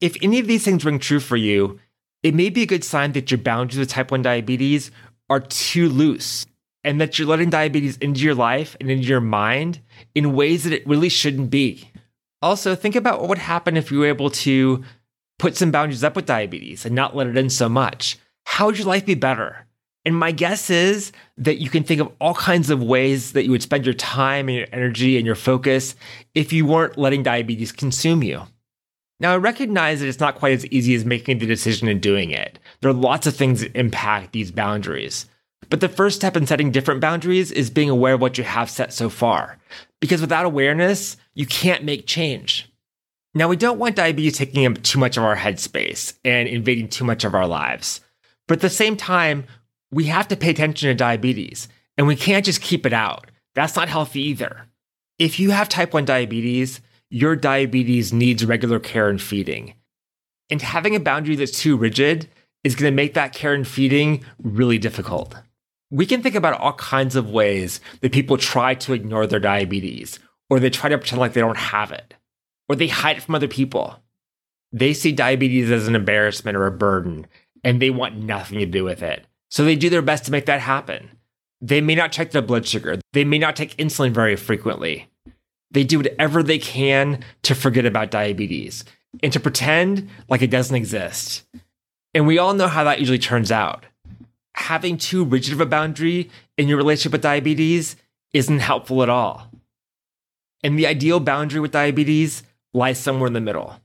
If 0.00 0.16
any 0.22 0.38
of 0.38 0.46
these 0.46 0.64
things 0.64 0.84
ring 0.84 0.98
true 0.98 1.20
for 1.20 1.36
you, 1.36 1.78
it 2.22 2.34
may 2.34 2.50
be 2.50 2.62
a 2.62 2.66
good 2.66 2.84
sign 2.84 3.12
that 3.12 3.30
your 3.30 3.38
boundaries 3.38 3.78
with 3.78 3.90
type 3.90 4.10
1 4.10 4.22
diabetes 4.22 4.90
are 5.30 5.40
too 5.40 5.88
loose 5.88 6.46
and 6.84 7.00
that 7.00 7.18
you're 7.18 7.28
letting 7.28 7.50
diabetes 7.50 7.96
into 7.98 8.20
your 8.20 8.34
life 8.34 8.76
and 8.80 8.90
into 8.90 9.06
your 9.06 9.20
mind 9.20 9.80
in 10.14 10.34
ways 10.34 10.64
that 10.64 10.72
it 10.72 10.86
really 10.86 11.08
shouldn't 11.08 11.50
be. 11.50 11.90
Also, 12.40 12.74
think 12.74 12.96
about 12.96 13.20
what 13.20 13.28
would 13.28 13.38
happen 13.38 13.76
if 13.76 13.90
you 13.90 13.98
were 13.98 14.06
able 14.06 14.30
to 14.30 14.82
put 15.38 15.56
some 15.56 15.70
boundaries 15.70 16.04
up 16.04 16.16
with 16.16 16.26
diabetes 16.26 16.84
and 16.84 16.94
not 16.94 17.14
let 17.14 17.26
it 17.26 17.36
in 17.36 17.50
so 17.50 17.68
much. 17.68 18.16
How 18.44 18.66
would 18.66 18.78
your 18.78 18.86
life 18.86 19.06
be 19.06 19.14
better? 19.14 19.66
And 20.04 20.16
my 20.16 20.32
guess 20.32 20.70
is 20.70 21.12
that 21.36 21.58
you 21.58 21.68
can 21.68 21.84
think 21.84 22.00
of 22.00 22.10
all 22.20 22.34
kinds 22.34 22.70
of 22.70 22.82
ways 22.82 23.32
that 23.32 23.44
you 23.44 23.50
would 23.50 23.62
spend 23.62 23.84
your 23.84 23.94
time 23.94 24.48
and 24.48 24.56
your 24.56 24.66
energy 24.72 25.16
and 25.16 25.26
your 25.26 25.34
focus 25.34 25.94
if 26.34 26.52
you 26.52 26.64
weren't 26.64 26.96
letting 26.96 27.22
diabetes 27.22 27.72
consume 27.72 28.22
you. 28.22 28.42
Now, 29.20 29.32
I 29.32 29.36
recognize 29.36 30.00
that 30.00 30.08
it's 30.08 30.20
not 30.20 30.36
quite 30.36 30.52
as 30.52 30.66
easy 30.66 30.94
as 30.94 31.04
making 31.04 31.38
the 31.38 31.46
decision 31.46 31.88
and 31.88 32.00
doing 32.00 32.30
it. 32.30 32.58
There 32.80 32.90
are 32.90 32.94
lots 32.94 33.26
of 33.26 33.34
things 33.34 33.60
that 33.60 33.76
impact 33.76 34.32
these 34.32 34.52
boundaries. 34.52 35.26
But 35.70 35.80
the 35.80 35.88
first 35.88 36.16
step 36.16 36.36
in 36.36 36.46
setting 36.46 36.70
different 36.70 37.00
boundaries 37.00 37.50
is 37.50 37.68
being 37.68 37.90
aware 37.90 38.14
of 38.14 38.20
what 38.20 38.38
you 38.38 38.44
have 38.44 38.70
set 38.70 38.92
so 38.92 39.08
far. 39.08 39.58
Because 40.00 40.20
without 40.20 40.46
awareness, 40.46 41.16
you 41.34 41.46
can't 41.46 41.84
make 41.84 42.06
change. 42.06 42.70
Now, 43.34 43.48
we 43.48 43.56
don't 43.56 43.78
want 43.78 43.96
diabetes 43.96 44.38
taking 44.38 44.64
up 44.66 44.82
too 44.82 44.98
much 44.98 45.16
of 45.16 45.24
our 45.24 45.36
headspace 45.36 46.14
and 46.24 46.48
invading 46.48 46.88
too 46.88 47.04
much 47.04 47.24
of 47.24 47.34
our 47.34 47.46
lives. 47.46 48.00
But 48.46 48.58
at 48.58 48.62
the 48.62 48.70
same 48.70 48.96
time, 48.96 49.44
we 49.90 50.04
have 50.04 50.28
to 50.28 50.36
pay 50.36 50.50
attention 50.50 50.88
to 50.88 50.94
diabetes 50.94 51.68
and 51.96 52.06
we 52.06 52.16
can't 52.16 52.44
just 52.44 52.62
keep 52.62 52.86
it 52.86 52.92
out. 52.92 53.30
That's 53.54 53.76
not 53.76 53.88
healthy 53.88 54.22
either. 54.22 54.66
If 55.18 55.40
you 55.40 55.50
have 55.50 55.68
type 55.68 55.92
1 55.92 56.04
diabetes, 56.04 56.80
your 57.10 57.36
diabetes 57.36 58.12
needs 58.12 58.44
regular 58.44 58.78
care 58.78 59.08
and 59.08 59.20
feeding. 59.20 59.74
And 60.50 60.62
having 60.62 60.94
a 60.94 61.00
boundary 61.00 61.36
that's 61.36 61.58
too 61.58 61.76
rigid 61.76 62.28
is 62.64 62.74
going 62.74 62.90
to 62.90 62.96
make 62.96 63.14
that 63.14 63.32
care 63.32 63.54
and 63.54 63.66
feeding 63.66 64.24
really 64.42 64.78
difficult. 64.78 65.34
We 65.90 66.06
can 66.06 66.22
think 66.22 66.34
about 66.34 66.60
all 66.60 66.74
kinds 66.74 67.16
of 67.16 67.30
ways 67.30 67.80
that 68.00 68.12
people 68.12 68.36
try 68.36 68.74
to 68.74 68.92
ignore 68.92 69.26
their 69.26 69.40
diabetes, 69.40 70.18
or 70.50 70.60
they 70.60 70.70
try 70.70 70.90
to 70.90 70.98
pretend 70.98 71.20
like 71.20 71.32
they 71.32 71.40
don't 71.40 71.56
have 71.56 71.92
it, 71.92 72.14
or 72.68 72.76
they 72.76 72.88
hide 72.88 73.16
it 73.16 73.22
from 73.22 73.34
other 73.34 73.48
people. 73.48 74.02
They 74.70 74.92
see 74.92 75.12
diabetes 75.12 75.70
as 75.70 75.88
an 75.88 75.94
embarrassment 75.94 76.56
or 76.56 76.66
a 76.66 76.72
burden, 76.72 77.26
and 77.64 77.80
they 77.80 77.90
want 77.90 78.18
nothing 78.18 78.58
to 78.58 78.66
do 78.66 78.84
with 78.84 79.02
it. 79.02 79.24
So 79.50 79.64
they 79.64 79.76
do 79.76 79.88
their 79.88 80.02
best 80.02 80.26
to 80.26 80.30
make 80.30 80.44
that 80.46 80.60
happen. 80.60 81.10
They 81.60 81.80
may 81.80 81.94
not 81.94 82.12
check 82.12 82.32
their 82.32 82.42
blood 82.42 82.66
sugar, 82.66 82.98
they 83.14 83.24
may 83.24 83.38
not 83.38 83.56
take 83.56 83.76
insulin 83.76 84.12
very 84.12 84.36
frequently. 84.36 85.08
They 85.70 85.84
do 85.84 85.98
whatever 85.98 86.42
they 86.42 86.58
can 86.58 87.24
to 87.42 87.54
forget 87.54 87.84
about 87.84 88.10
diabetes 88.10 88.84
and 89.22 89.32
to 89.32 89.40
pretend 89.40 90.08
like 90.28 90.42
it 90.42 90.50
doesn't 90.50 90.76
exist. 90.76 91.44
And 92.14 92.26
we 92.26 92.38
all 92.38 92.54
know 92.54 92.68
how 92.68 92.84
that 92.84 93.00
usually 93.00 93.18
turns 93.18 93.52
out. 93.52 93.84
Having 94.54 94.98
too 94.98 95.24
rigid 95.24 95.52
of 95.52 95.60
a 95.60 95.66
boundary 95.66 96.30
in 96.56 96.68
your 96.68 96.78
relationship 96.78 97.12
with 97.12 97.22
diabetes 97.22 97.96
isn't 98.32 98.58
helpful 98.58 99.02
at 99.02 99.08
all. 99.08 99.50
And 100.64 100.78
the 100.78 100.86
ideal 100.86 101.20
boundary 101.20 101.60
with 101.60 101.70
diabetes 101.70 102.42
lies 102.74 102.98
somewhere 102.98 103.28
in 103.28 103.32
the 103.32 103.40
middle. 103.40 103.80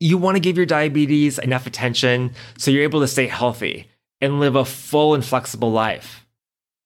You 0.00 0.18
want 0.18 0.36
to 0.36 0.40
give 0.40 0.56
your 0.56 0.66
diabetes 0.66 1.38
enough 1.38 1.66
attention 1.66 2.32
so 2.58 2.70
you're 2.70 2.82
able 2.82 3.00
to 3.00 3.08
stay 3.08 3.26
healthy 3.26 3.88
and 4.20 4.40
live 4.40 4.56
a 4.56 4.64
full 4.64 5.14
and 5.14 5.24
flexible 5.24 5.70
life. 5.70 6.26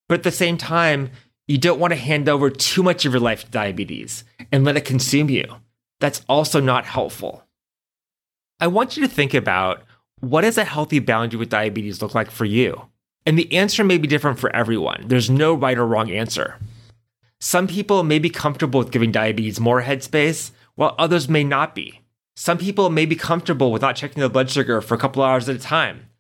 But 0.08 0.18
at 0.18 0.22
the 0.24 0.30
same 0.30 0.58
time, 0.58 1.10
you 1.50 1.59
don't 1.59 1.80
want 1.80 1.92
to 1.92 1.99
hand 1.99 2.28
over 2.28 2.49
too 2.49 2.80
much 2.80 3.04
of 3.04 3.12
your 3.12 3.21
life 3.21 3.45
to 3.45 3.50
diabetes 3.50 4.23
and 4.52 4.64
let 4.64 4.76
it 4.76 4.85
consume 4.85 5.28
you. 5.28 5.45
That's 5.99 6.25
also 6.28 6.61
not 6.61 6.85
helpful. 6.85 7.42
I 8.61 8.69
want 8.69 8.97
you 8.97 9.02
to 9.02 9.12
think 9.12 9.35
about 9.35 9.83
what 10.21 10.42
does 10.42 10.57
a 10.59 10.64
healthy 10.64 11.00
boundary 11.00 11.40
with 11.40 11.49
diabetes 11.49 12.00
look 12.00 12.14
like 12.14 12.30
for 12.30 12.45
you? 12.45 12.87
And 13.26 13.37
the 13.37 13.52
answer 13.52 13.83
may 13.83 13.99
be 13.99 14.07
different 14.07 14.38
for 14.38 14.54
everyone. 14.54 15.09
There's 15.09 15.28
no 15.28 15.52
right 15.52 15.76
or 15.76 15.88
wrong 15.88 16.12
answer. 16.12 16.57
Some 17.40 17.66
people 17.66 18.04
may 18.04 18.21
be 18.21 18.30
comfortable 18.30 18.78
with 18.78 18.92
giving 18.92 19.11
diabetes 19.11 19.59
more 19.59 19.83
headspace, 19.83 20.52
while 20.76 20.95
others 20.99 21.28
may 21.28 21.42
not 21.42 21.75
be. 21.75 22.00
Some 22.37 22.59
people 22.59 22.90
may 22.90 23.07
be 23.07 23.16
comfortable 23.16 23.73
without 23.73 23.97
checking 23.97 24.21
their 24.21 24.28
blood 24.28 24.50
sugar 24.50 24.80
for 24.80 24.95
a 24.95 24.99
couple 24.99 25.21
hours 25.21 25.49
at 25.49 25.57
a 25.57 25.59
time, 25.59 26.11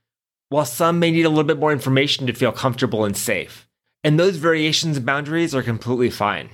while 0.48 0.64
some 0.64 0.98
may 0.98 1.12
need 1.12 1.24
a 1.24 1.28
little 1.28 1.44
bit 1.44 1.60
more 1.60 1.70
information 1.70 2.26
to 2.26 2.32
feel 2.32 2.50
comfortable 2.50 3.04
and 3.04 3.16
safe. 3.16 3.69
And 4.02 4.18
those 4.18 4.36
variations 4.36 4.96
and 4.96 5.04
boundaries 5.04 5.54
are 5.54 5.62
completely 5.62 6.10
fine. 6.10 6.50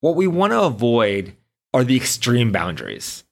What 0.00 0.16
we 0.16 0.26
want 0.26 0.52
to 0.52 0.62
avoid 0.62 1.36
are 1.72 1.84
the 1.84 1.96
extreme 1.96 2.50
boundaries. 2.50 3.24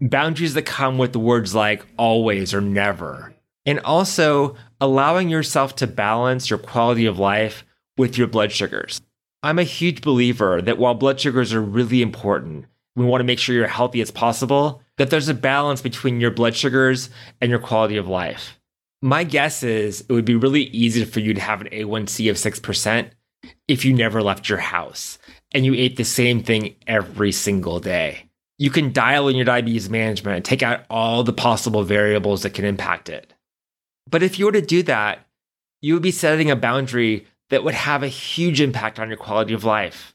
Boundaries 0.00 0.54
that 0.54 0.62
come 0.62 0.96
with 0.96 1.12
the 1.12 1.18
words 1.18 1.54
like 1.54 1.84
always 1.98 2.54
or 2.54 2.60
never. 2.60 3.34
And 3.66 3.80
also 3.80 4.56
allowing 4.80 5.28
yourself 5.28 5.76
to 5.76 5.86
balance 5.86 6.48
your 6.48 6.58
quality 6.58 7.04
of 7.04 7.18
life 7.18 7.64
with 7.98 8.16
your 8.16 8.26
blood 8.26 8.50
sugars. 8.50 9.02
I'm 9.42 9.58
a 9.58 9.64
huge 9.64 10.00
believer 10.00 10.62
that 10.62 10.78
while 10.78 10.94
blood 10.94 11.20
sugars 11.20 11.52
are 11.52 11.62
really 11.62 12.02
important, 12.02 12.66
we 12.96 13.04
want 13.04 13.20
to 13.20 13.26
make 13.26 13.38
sure 13.38 13.54
you're 13.54 13.66
healthy 13.66 14.00
as 14.00 14.10
possible, 14.10 14.82
that 14.96 15.10
there's 15.10 15.28
a 15.28 15.34
balance 15.34 15.80
between 15.82 16.20
your 16.20 16.30
blood 16.30 16.54
sugars 16.54 17.10
and 17.40 17.50
your 17.50 17.58
quality 17.58 17.96
of 17.96 18.08
life. 18.08 18.59
My 19.02 19.24
guess 19.24 19.62
is 19.62 20.02
it 20.02 20.12
would 20.12 20.26
be 20.26 20.34
really 20.34 20.64
easy 20.64 21.04
for 21.06 21.20
you 21.20 21.32
to 21.32 21.40
have 21.40 21.62
an 21.62 21.68
A1C 21.68 22.28
of 22.30 22.36
6% 22.36 23.10
if 23.66 23.84
you 23.84 23.94
never 23.94 24.22
left 24.22 24.48
your 24.48 24.58
house 24.58 25.18
and 25.52 25.64
you 25.64 25.72
ate 25.74 25.96
the 25.96 26.04
same 26.04 26.42
thing 26.42 26.74
every 26.86 27.32
single 27.32 27.80
day. 27.80 28.28
You 28.58 28.70
can 28.70 28.92
dial 28.92 29.28
in 29.28 29.36
your 29.36 29.46
diabetes 29.46 29.88
management 29.88 30.36
and 30.36 30.44
take 30.44 30.62
out 30.62 30.84
all 30.90 31.24
the 31.24 31.32
possible 31.32 31.82
variables 31.82 32.42
that 32.42 32.52
can 32.52 32.66
impact 32.66 33.08
it. 33.08 33.32
But 34.06 34.22
if 34.22 34.38
you 34.38 34.44
were 34.44 34.52
to 34.52 34.60
do 34.60 34.82
that, 34.82 35.26
you 35.80 35.94
would 35.94 36.02
be 36.02 36.10
setting 36.10 36.50
a 36.50 36.56
boundary 36.56 37.26
that 37.48 37.64
would 37.64 37.72
have 37.72 38.02
a 38.02 38.08
huge 38.08 38.60
impact 38.60 39.00
on 39.00 39.08
your 39.08 39.16
quality 39.16 39.54
of 39.54 39.64
life. 39.64 40.14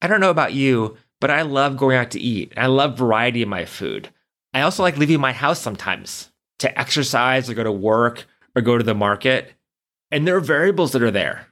I 0.00 0.06
don't 0.06 0.20
know 0.20 0.30
about 0.30 0.54
you, 0.54 0.96
but 1.20 1.30
I 1.30 1.42
love 1.42 1.76
going 1.76 1.98
out 1.98 2.10
to 2.12 2.20
eat. 2.20 2.54
I 2.56 2.66
love 2.66 2.96
variety 2.96 3.42
in 3.42 3.50
my 3.50 3.66
food. 3.66 4.08
I 4.54 4.62
also 4.62 4.82
like 4.82 4.96
leaving 4.96 5.20
my 5.20 5.32
house 5.32 5.60
sometimes 5.60 6.30
to 6.64 6.78
exercise 6.78 7.48
or 7.48 7.54
go 7.54 7.62
to 7.62 7.70
work 7.70 8.26
or 8.56 8.62
go 8.62 8.78
to 8.78 8.84
the 8.84 8.94
market. 8.94 9.52
And 10.10 10.26
there 10.26 10.36
are 10.36 10.40
variables 10.40 10.92
that 10.92 11.02
are 11.02 11.10
there. 11.10 11.46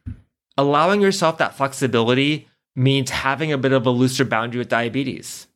Allowing 0.57 1.01
yourself 1.01 1.39
that 1.39 1.55
flexibility 1.55 2.49
means 2.75 3.11
having 3.11 3.53
a 3.53 3.59
bit 3.59 3.73
of 3.73 3.87
a 3.87 3.91
looser 3.91 4.25
boundary 4.25 4.59
with 4.59 4.69
diabetes 4.69 5.49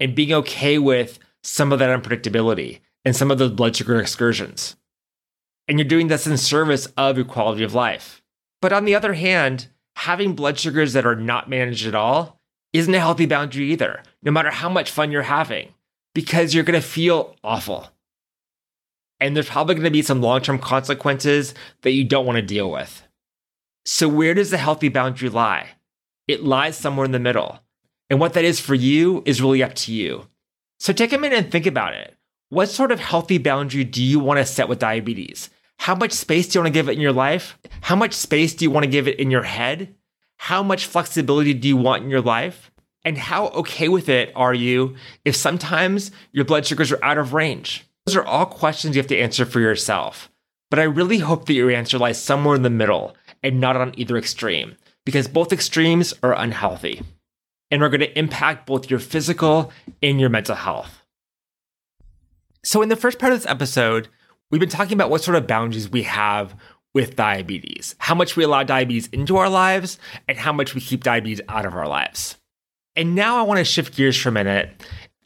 and 0.00 0.14
being 0.14 0.32
okay 0.32 0.78
with 0.78 1.20
some 1.44 1.72
of 1.72 1.78
that 1.78 2.02
unpredictability 2.02 2.80
and 3.04 3.14
some 3.14 3.30
of 3.30 3.38
those 3.38 3.52
blood 3.52 3.76
sugar 3.76 4.00
excursions. 4.00 4.76
And 5.68 5.78
you're 5.78 5.88
doing 5.88 6.08
this 6.08 6.26
in 6.26 6.36
service 6.36 6.86
of 6.96 7.16
your 7.16 7.26
quality 7.26 7.62
of 7.62 7.74
life. 7.74 8.20
But 8.60 8.72
on 8.72 8.84
the 8.84 8.94
other 8.96 9.12
hand, 9.12 9.68
having 9.96 10.34
blood 10.34 10.58
sugars 10.58 10.92
that 10.94 11.06
are 11.06 11.14
not 11.14 11.48
managed 11.48 11.86
at 11.86 11.94
all 11.94 12.40
isn't 12.72 12.94
a 12.94 12.98
healthy 12.98 13.26
boundary 13.26 13.70
either, 13.70 14.02
no 14.22 14.32
matter 14.32 14.50
how 14.50 14.68
much 14.68 14.90
fun 14.90 15.12
you're 15.12 15.22
having, 15.22 15.72
because 16.14 16.52
you're 16.52 16.64
going 16.64 16.80
to 16.80 16.86
feel 16.86 17.36
awful 17.44 17.93
and 19.24 19.34
there's 19.34 19.48
probably 19.48 19.74
going 19.74 19.84
to 19.84 19.90
be 19.90 20.02
some 20.02 20.20
long 20.20 20.42
term 20.42 20.58
consequences 20.58 21.54
that 21.80 21.92
you 21.92 22.04
don't 22.04 22.26
want 22.26 22.36
to 22.36 22.42
deal 22.42 22.70
with. 22.70 23.02
So, 23.86 24.06
where 24.06 24.34
does 24.34 24.50
the 24.50 24.58
healthy 24.58 24.90
boundary 24.90 25.30
lie? 25.30 25.70
It 26.28 26.44
lies 26.44 26.76
somewhere 26.76 27.06
in 27.06 27.12
the 27.12 27.18
middle. 27.18 27.60
And 28.10 28.20
what 28.20 28.34
that 28.34 28.44
is 28.44 28.60
for 28.60 28.74
you 28.74 29.22
is 29.24 29.40
really 29.40 29.62
up 29.62 29.72
to 29.76 29.92
you. 29.94 30.26
So, 30.78 30.92
take 30.92 31.14
a 31.14 31.18
minute 31.18 31.38
and 31.38 31.50
think 31.50 31.64
about 31.64 31.94
it. 31.94 32.14
What 32.50 32.68
sort 32.68 32.92
of 32.92 33.00
healthy 33.00 33.38
boundary 33.38 33.82
do 33.82 34.02
you 34.02 34.20
want 34.20 34.40
to 34.40 34.44
set 34.44 34.68
with 34.68 34.78
diabetes? 34.78 35.48
How 35.78 35.94
much 35.94 36.12
space 36.12 36.46
do 36.46 36.58
you 36.58 36.62
want 36.62 36.74
to 36.74 36.78
give 36.78 36.90
it 36.90 36.96
in 36.96 37.00
your 37.00 37.12
life? 37.12 37.58
How 37.80 37.96
much 37.96 38.12
space 38.12 38.54
do 38.54 38.66
you 38.66 38.70
want 38.70 38.84
to 38.84 38.90
give 38.90 39.08
it 39.08 39.18
in 39.18 39.30
your 39.30 39.42
head? 39.42 39.94
How 40.36 40.62
much 40.62 40.84
flexibility 40.84 41.54
do 41.54 41.66
you 41.66 41.78
want 41.78 42.04
in 42.04 42.10
your 42.10 42.20
life? 42.20 42.70
And 43.06 43.16
how 43.16 43.48
okay 43.48 43.88
with 43.88 44.10
it 44.10 44.32
are 44.36 44.54
you 44.54 44.96
if 45.24 45.34
sometimes 45.34 46.10
your 46.32 46.44
blood 46.44 46.66
sugars 46.66 46.92
are 46.92 47.02
out 47.02 47.16
of 47.16 47.32
range? 47.32 47.86
Those 48.06 48.16
are 48.16 48.24
all 48.24 48.46
questions 48.46 48.94
you 48.94 49.00
have 49.00 49.08
to 49.08 49.18
answer 49.18 49.46
for 49.46 49.60
yourself. 49.60 50.30
But 50.70 50.78
I 50.78 50.84
really 50.84 51.18
hope 51.18 51.46
that 51.46 51.54
your 51.54 51.70
answer 51.70 51.98
lies 51.98 52.22
somewhere 52.22 52.56
in 52.56 52.62
the 52.62 52.70
middle 52.70 53.16
and 53.42 53.60
not 53.60 53.76
on 53.76 53.94
either 53.96 54.16
extreme, 54.16 54.76
because 55.04 55.28
both 55.28 55.52
extremes 55.52 56.12
are 56.22 56.34
unhealthy 56.34 57.02
and 57.70 57.82
are 57.82 57.88
going 57.88 58.00
to 58.00 58.18
impact 58.18 58.66
both 58.66 58.90
your 58.90 58.98
physical 58.98 59.72
and 60.02 60.20
your 60.20 60.30
mental 60.30 60.54
health. 60.54 61.02
So, 62.62 62.82
in 62.82 62.88
the 62.88 62.96
first 62.96 63.18
part 63.18 63.32
of 63.32 63.38
this 63.38 63.50
episode, 63.50 64.08
we've 64.50 64.60
been 64.60 64.68
talking 64.68 64.94
about 64.94 65.10
what 65.10 65.22
sort 65.22 65.36
of 65.36 65.46
boundaries 65.46 65.88
we 65.88 66.02
have 66.04 66.54
with 66.94 67.16
diabetes, 67.16 67.94
how 67.98 68.14
much 68.14 68.36
we 68.36 68.44
allow 68.44 68.62
diabetes 68.62 69.08
into 69.08 69.36
our 69.36 69.48
lives, 69.48 69.98
and 70.28 70.38
how 70.38 70.52
much 70.52 70.74
we 70.74 70.80
keep 70.80 71.02
diabetes 71.02 71.40
out 71.48 71.66
of 71.66 71.74
our 71.74 71.88
lives. 71.88 72.36
And 72.96 73.14
now 73.14 73.38
I 73.38 73.42
want 73.42 73.58
to 73.58 73.64
shift 73.64 73.96
gears 73.96 74.16
for 74.16 74.28
a 74.28 74.32
minute 74.32 74.70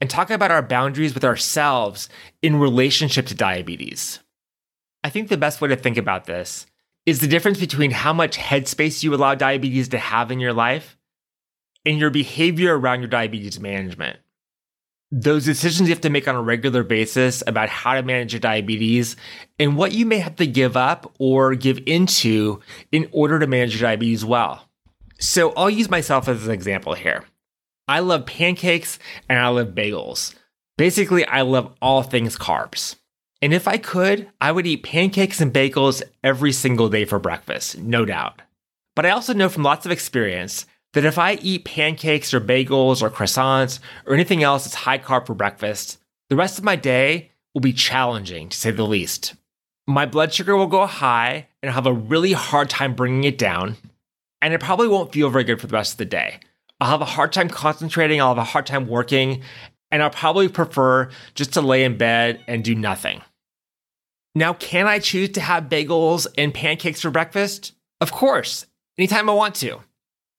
and 0.01 0.09
talk 0.09 0.31
about 0.31 0.51
our 0.51 0.63
boundaries 0.63 1.15
with 1.15 1.25
ourselves 1.25 2.09
in 2.43 2.57
relationship 2.57 3.27
to 3.27 3.35
diabetes. 3.35 4.21
I 5.03 5.11
think 5.11 5.29
the 5.29 5.37
best 5.37 5.61
way 5.61 5.69
to 5.69 5.77
think 5.77 5.97
about 5.97 6.27
this 6.27 6.67
is 7.07 7.21
the 7.21 7.27
difference 7.27 7.59
between 7.59 7.91
how 7.91 8.13
much 8.13 8.37
headspace 8.37 9.03
you 9.03 9.15
allow 9.15 9.35
diabetes 9.35 9.89
to 9.89 9.99
have 9.99 10.31
in 10.31 10.41
your 10.41 10.53
life 10.53 10.99
and 11.87 11.99
your 11.99 12.11
behavior 12.11 12.79
around 12.79 13.01
your 13.01 13.09
diabetes 13.09 13.59
management. 13.59 14.19
Those 15.11 15.47
decisions 15.47 15.89
you 15.89 15.95
have 15.95 16.03
to 16.03 16.11
make 16.11 16.29
on 16.29 16.35
a 16.35 16.43
regular 16.43 16.83
basis 16.83 17.43
about 17.47 17.71
how 17.71 17.95
to 17.95 18.03
manage 18.03 18.35
your 18.35 18.41
diabetes 18.41 19.17
and 19.59 19.77
what 19.77 19.93
you 19.93 20.05
may 20.05 20.19
have 20.19 20.37
to 20.37 20.47
give 20.47 20.77
up 20.77 21.15
or 21.19 21.55
give 21.55 21.81
into 21.87 22.61
in 22.93 23.09
order 23.11 23.39
to 23.39 23.47
manage 23.47 23.81
your 23.81 23.89
diabetes 23.89 24.25
well. 24.25 24.69
So 25.19 25.53
I'll 25.53 25.71
use 25.71 25.89
myself 25.89 26.29
as 26.29 26.47
an 26.47 26.53
example 26.53 26.93
here. 26.93 27.25
I 27.89 28.01
love 28.01 28.27
pancakes 28.27 28.99
and 29.29 29.39
I 29.39 29.49
love 29.49 29.69
bagels. 29.69 30.35
Basically, 30.77 31.25
I 31.25 31.41
love 31.43 31.75
all 31.83 32.03
things 32.03 32.37
carbs. 32.37 32.97
And 33.41 33.55
if 33.55 33.67
I 33.67 33.79
could, 33.79 34.29
I 34.41 34.53
would 34.53 34.67
eat 34.67 34.83
pancakes 34.83 35.41
and 35.41 35.53
bagels 35.53 36.03
every 36.23 36.53
single 36.53 36.89
day 36.89 37.05
for 37.05 37.19
breakfast, 37.19 37.79
no 37.79 38.05
doubt. 38.05 38.43
But 38.95 39.07
I 39.07 39.11
also 39.11 39.33
know 39.33 39.49
from 39.49 39.63
lots 39.63 39.87
of 39.87 39.93
experience 39.93 40.67
that 40.93 41.05
if 41.05 41.19
I 41.19 41.35
eat 41.35 41.65
pancakes 41.65 42.35
or 42.35 42.41
bagels 42.41 43.01
or 43.01 43.11
croissants 43.11 43.79
or 44.07 44.15
anything 44.15 44.43
else 44.43 44.65
that's 44.65 44.75
high 44.75 44.99
carb 44.99 45.27
for 45.27 45.35
breakfast, 45.35 45.99
the 46.29 46.37
rest 46.37 46.59
of 46.59 46.65
my 46.65 46.77
day 46.77 47.31
will 47.55 47.61
be 47.61 47.73
challenging 47.73 48.49
to 48.49 48.57
say 48.57 48.71
the 48.71 48.87
least. 48.87 49.35
My 49.87 50.05
blood 50.05 50.35
sugar 50.35 50.57
will 50.57 50.67
go 50.67 50.85
high 50.87 51.49
and 51.63 51.71
I'll 51.71 51.75
have 51.77 51.87
a 51.87 51.93
really 51.93 52.33
hard 52.33 52.69
time 52.69 52.95
bringing 52.95 53.25
it 53.25 53.39
down, 53.39 53.77
and 54.43 54.53
it 54.53 54.61
probably 54.61 54.89
won't 54.89 55.13
feel 55.13 55.31
very 55.31 55.45
good 55.45 55.61
for 55.61 55.67
the 55.67 55.75
rest 55.75 55.93
of 55.93 55.99
the 55.99 56.05
day. 56.05 56.41
I'll 56.81 56.91
have 56.91 57.01
a 57.01 57.07
hard 57.07 57.33
time 57.33 57.49
concentrating, 57.49 58.21
I'll 58.21 58.29
have 58.29 58.39
a 58.39 58.45
hard 58.45 58.67
time 58.67 58.87
working, 58.87 59.43
and 59.91 60.03
I'll 60.03 60.11
probably 60.11 60.49
prefer 60.49 61.11
just 61.35 61.55
to 61.55 61.61
lay 61.61 61.85
in 61.85 61.97
bed 61.97 62.41
and 62.47 62.63
do 62.63 62.75
nothing. 62.75 63.23
Now, 64.35 64.53
can 64.53 64.87
I 64.87 64.99
choose 64.99 65.31
to 65.31 65.41
have 65.41 65.65
bagels 65.65 66.27
and 66.37 66.55
pancakes 66.55 67.03
for 67.03 67.11
breakfast? 67.11 67.73
Of 68.01 68.13
course, 68.13 68.67
anytime 68.97 69.29
I 69.29 69.35
want 69.35 69.55
to. 69.57 69.81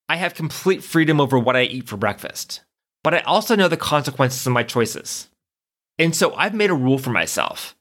I 0.07 0.15
have 0.15 0.33
complete 0.33 0.83
freedom 0.83 1.19
over 1.19 1.37
what 1.37 1.55
I 1.55 1.63
eat 1.63 1.87
for 1.87 1.97
breakfast. 1.97 2.61
But 3.03 3.13
I 3.13 3.19
also 3.19 3.55
know 3.55 3.67
the 3.67 3.77
consequences 3.77 4.45
of 4.45 4.53
my 4.53 4.63
choices. 4.63 5.29
And 5.97 6.15
so 6.15 6.33
I've 6.35 6.53
made 6.53 6.69
a 6.69 6.75
rule 6.75 6.97
for 6.97 7.11
myself. 7.11 7.75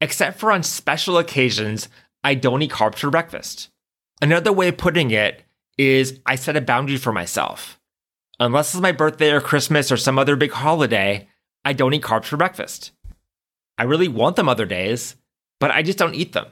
Except 0.00 0.38
for 0.38 0.50
on 0.50 0.62
special 0.62 1.18
occasions, 1.18 1.88
I 2.24 2.34
don't 2.34 2.62
eat 2.62 2.70
carbs 2.70 2.98
for 2.98 3.10
breakfast. 3.10 3.70
Another 4.20 4.52
way 4.52 4.68
of 4.68 4.76
putting 4.76 5.10
it 5.10 5.42
is 5.78 6.20
I 6.26 6.36
set 6.36 6.56
a 6.56 6.60
boundary 6.60 6.96
for 6.96 7.12
myself. 7.12 7.79
Unless 8.40 8.72
it's 8.72 8.80
my 8.80 8.92
birthday 8.92 9.32
or 9.32 9.40
Christmas 9.42 9.92
or 9.92 9.98
some 9.98 10.18
other 10.18 10.34
big 10.34 10.50
holiday, 10.50 11.28
I 11.62 11.74
don't 11.74 11.92
eat 11.92 12.02
carbs 12.02 12.24
for 12.24 12.38
breakfast. 12.38 12.90
I 13.76 13.82
really 13.82 14.08
want 14.08 14.36
them 14.36 14.48
other 14.48 14.64
days, 14.64 15.16
but 15.60 15.70
I 15.70 15.82
just 15.82 15.98
don't 15.98 16.14
eat 16.14 16.32
them. 16.32 16.46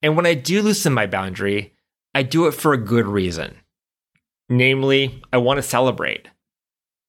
And 0.00 0.16
when 0.16 0.24
I 0.24 0.32
do 0.32 0.62
loosen 0.62 0.94
my 0.94 1.06
boundary, 1.06 1.74
I 2.14 2.22
do 2.22 2.46
it 2.46 2.52
for 2.52 2.72
a 2.72 2.78
good 2.78 3.06
reason. 3.06 3.56
Namely, 4.48 5.22
I 5.30 5.36
want 5.36 5.58
to 5.58 5.62
celebrate. 5.62 6.28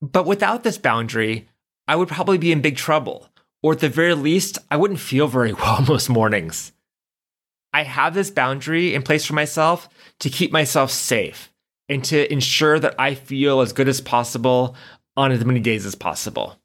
But 0.01 0.25
without 0.25 0.63
this 0.63 0.77
boundary, 0.77 1.47
I 1.87 1.95
would 1.95 2.09
probably 2.09 2.37
be 2.37 2.51
in 2.51 2.61
big 2.61 2.75
trouble, 2.75 3.29
or 3.63 3.71
at 3.71 3.79
the 3.79 3.87
very 3.87 4.15
least, 4.15 4.57
I 4.69 4.75
wouldn't 4.75 4.99
feel 4.99 5.29
very 5.29 5.53
well 5.61 5.81
most 5.81 6.09
mornings. 6.09 6.73
I 7.73 7.83
have 7.83 8.13
this 8.15 8.31
boundary 8.31 8.93
in 8.93 9.01
place 9.01 9.25
for 9.25 9.33
myself 9.33 9.87
to 10.19 10.29
keep 10.29 10.51
myself 10.51 10.91
safe 10.91 11.50
and 11.91 12.05
to 12.05 12.31
ensure 12.31 12.79
that 12.79 12.95
I 12.97 13.15
feel 13.15 13.59
as 13.59 13.73
good 13.73 13.89
as 13.89 13.99
possible 13.99 14.77
on 15.17 15.33
as 15.33 15.43
many 15.43 15.59
days 15.59 15.85
as 15.85 15.93
possible. 15.93 16.57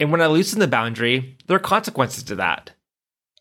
And 0.00 0.10
when 0.10 0.22
I 0.22 0.26
loosen 0.28 0.60
the 0.60 0.66
boundary, 0.66 1.36
there 1.46 1.58
are 1.58 1.60
consequences 1.60 2.22
to 2.24 2.36
that. 2.36 2.70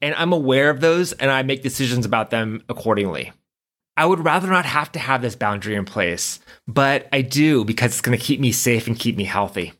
And 0.01 0.13
I'm 0.15 0.33
aware 0.33 0.69
of 0.69 0.81
those 0.81 1.13
and 1.13 1.31
I 1.31 1.41
make 1.43 1.63
decisions 1.63 2.05
about 2.05 2.31
them 2.31 2.63
accordingly. 2.67 3.31
I 3.95 4.05
would 4.05 4.25
rather 4.25 4.49
not 4.49 4.65
have 4.65 4.91
to 4.91 4.99
have 4.99 5.21
this 5.21 5.37
boundary 5.37 5.75
in 5.75 5.85
place, 5.85 6.41
but 6.67 7.07
I 7.13 7.21
do 7.21 7.63
because 7.63 7.91
it's 7.91 8.01
going 8.01 8.17
to 8.17 8.23
keep 8.23 8.41
me 8.41 8.51
safe 8.51 8.85
and 8.85 8.99
keep 8.99 9.15
me 9.15 9.23
healthy. 9.23 9.71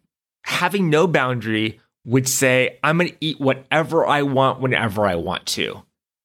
Having 0.46 0.90
no 0.90 1.06
boundary 1.06 1.82
would 2.06 2.30
say, 2.30 2.80
I'm 2.82 2.98
going 2.98 3.10
to 3.10 3.18
eat 3.20 3.42
whatever 3.42 4.06
I 4.06 4.22
want 4.22 4.62
whenever 4.62 5.06
I 5.06 5.16
want 5.16 5.48
to. 5.48 5.84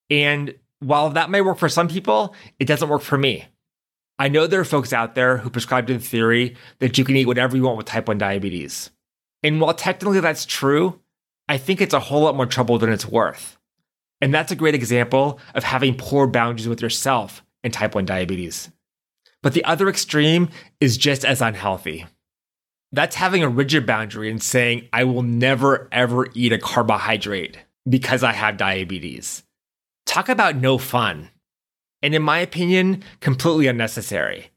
And 0.09 0.55
while 0.79 1.11
that 1.11 1.31
may 1.31 1.41
work 1.41 1.59
for 1.59 1.69
some 1.69 1.89
people, 1.89 2.37
it 2.61 2.67
doesn't 2.67 2.89
work 2.89 3.03
for 3.03 3.19
me. 3.19 3.49
I 4.19 4.29
know 4.29 4.47
there 4.47 4.61
are 4.61 4.65
folks 4.65 4.93
out 4.93 5.15
there 5.15 5.37
who 5.37 5.51
prescribe 5.51 5.87
the 5.87 5.99
theory 5.99 6.57
that 6.81 6.99
you 6.99 7.05
can 7.05 7.17
eat 7.17 7.27
whatever 7.27 7.57
you 7.57 7.63
want 7.63 7.77
with 7.77 7.87
type 7.87 8.09
1 8.09 8.19
diabetes. 8.19 8.91
And 9.43 9.61
while 9.61 9.75
technically 9.75 10.21
that's 10.21 10.45
true, 10.45 11.01
I 11.49 11.57
think 11.57 11.81
it's 11.81 11.95
a 11.95 12.01
whole 12.01 12.23
lot 12.23 12.37
more 12.37 12.47
trouble 12.47 12.79
than 12.79 12.91
it's 12.91 13.07
worth. 13.07 13.57
And 14.21 14.35
that's 14.35 14.51
a 14.51 14.57
great 14.57 14.75
example 14.75 15.39
of 15.55 15.63
having 15.63 15.97
poor 15.97 16.27
boundaries 16.27 16.67
with 16.67 16.83
yourself 16.83 17.45
and 17.63 17.73
type 17.73 17.95
1 17.95 18.05
diabetes. 18.05 18.71
But 19.43 19.55
the 19.55 19.65
other 19.65 19.89
extreme 19.89 20.49
is 20.81 20.99
just 20.99 21.25
as 21.25 21.41
unhealthy. 21.41 22.05
That's 22.91 23.17
having 23.17 23.45
a 23.45 23.49
rigid 23.49 23.87
boundary 23.87 24.31
and 24.31 24.43
saying, 24.43 24.89
I 24.93 25.05
will 25.05 25.23
never 25.23 25.89
ever 25.93 26.27
eat 26.35 26.53
a 26.53 26.59
carbohydrate 26.59 27.59
because 27.89 28.25
I 28.25 28.33
have 28.33 28.57
diabetes. 28.57 29.45
Talk 30.07 30.29
about 30.29 30.57
no 30.57 30.79
fun. 30.79 31.31
And 32.03 32.15
in 32.15 32.23
my 32.23 32.39
opinion, 32.39 33.03
completely 33.21 33.67
unnecessary. 33.67 34.51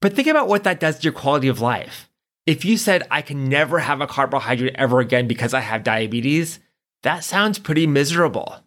But 0.00 0.14
think 0.14 0.28
about 0.28 0.48
what 0.48 0.64
that 0.64 0.80
does 0.80 0.98
to 0.98 1.04
your 1.04 1.12
quality 1.12 1.48
of 1.48 1.60
life. 1.60 2.08
If 2.46 2.64
you 2.64 2.76
said, 2.76 3.06
I 3.10 3.22
can 3.22 3.48
never 3.48 3.78
have 3.78 4.00
a 4.00 4.06
carbohydrate 4.06 4.74
ever 4.76 5.00
again 5.00 5.28
because 5.28 5.52
I 5.52 5.60
have 5.60 5.84
diabetes, 5.84 6.58
that 7.02 7.22
sounds 7.22 7.58
pretty 7.58 7.86
miserable. 7.86 8.64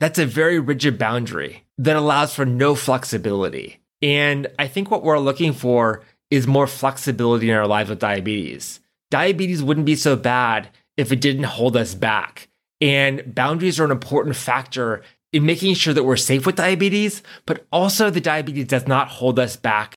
That's 0.00 0.18
a 0.18 0.26
very 0.26 0.58
rigid 0.58 0.98
boundary 0.98 1.64
that 1.78 1.96
allows 1.96 2.34
for 2.34 2.44
no 2.44 2.74
flexibility. 2.74 3.80
And 4.00 4.48
I 4.58 4.66
think 4.66 4.90
what 4.90 5.04
we're 5.04 5.18
looking 5.18 5.52
for 5.52 6.02
is 6.30 6.46
more 6.46 6.66
flexibility 6.66 7.50
in 7.50 7.56
our 7.56 7.66
lives 7.66 7.90
with 7.90 7.98
diabetes. 7.98 8.80
Diabetes 9.10 9.62
wouldn't 9.62 9.86
be 9.86 9.94
so 9.94 10.16
bad 10.16 10.70
if 10.96 11.12
it 11.12 11.20
didn't 11.20 11.44
hold 11.44 11.76
us 11.76 11.94
back. 11.94 12.48
And 12.80 13.34
boundaries 13.34 13.78
are 13.78 13.84
an 13.84 13.90
important 13.90 14.34
factor 14.34 15.02
in 15.32 15.46
making 15.46 15.74
sure 15.74 15.94
that 15.94 16.04
we're 16.04 16.16
safe 16.16 16.46
with 16.46 16.56
diabetes, 16.56 17.22
but 17.46 17.66
also 17.72 18.10
the 18.10 18.20
diabetes 18.20 18.66
does 18.66 18.86
not 18.86 19.08
hold 19.08 19.38
us 19.38 19.56
back. 19.56 19.94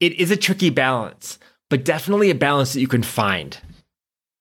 It 0.00 0.14
is 0.14 0.30
a 0.30 0.36
tricky 0.36 0.70
balance, 0.70 1.38
but 1.70 1.84
definitely 1.84 2.30
a 2.30 2.34
balance 2.34 2.72
that 2.72 2.80
you 2.80 2.88
can 2.88 3.02
find. 3.02 3.58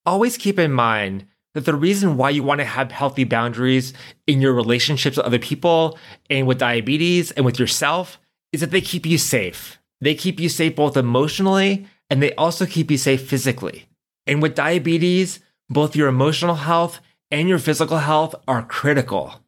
Always 0.05 0.37
keep 0.37 0.59
in 0.59 0.71
mind 0.71 1.25
that 1.53 1.65
the 1.65 1.75
reason 1.75 2.17
why 2.17 2.29
you 2.29 2.43
want 2.43 2.59
to 2.59 2.65
have 2.65 2.91
healthy 2.91 3.23
boundaries 3.23 3.93
in 4.25 4.41
your 4.41 4.53
relationships 4.53 5.17
with 5.17 5.25
other 5.25 5.39
people 5.39 5.97
and 6.29 6.47
with 6.47 6.57
diabetes 6.57 7.31
and 7.31 7.45
with 7.45 7.59
yourself 7.59 8.19
is 8.51 8.61
that 8.61 8.71
they 8.71 8.81
keep 8.81 9.05
you 9.05 9.17
safe. 9.17 9.79
They 10.01 10.15
keep 10.15 10.39
you 10.39 10.49
safe 10.49 10.75
both 10.75 10.97
emotionally 10.97 11.85
and 12.09 12.21
they 12.21 12.33
also 12.35 12.65
keep 12.65 12.89
you 12.91 12.97
safe 12.97 13.27
physically. 13.27 13.87
And 14.25 14.41
with 14.41 14.55
diabetes, 14.55 15.39
both 15.69 15.95
your 15.95 16.07
emotional 16.07 16.55
health 16.55 16.99
and 17.31 17.47
your 17.47 17.59
physical 17.59 17.97
health 17.97 18.35
are 18.47 18.63
critical. 18.63 19.42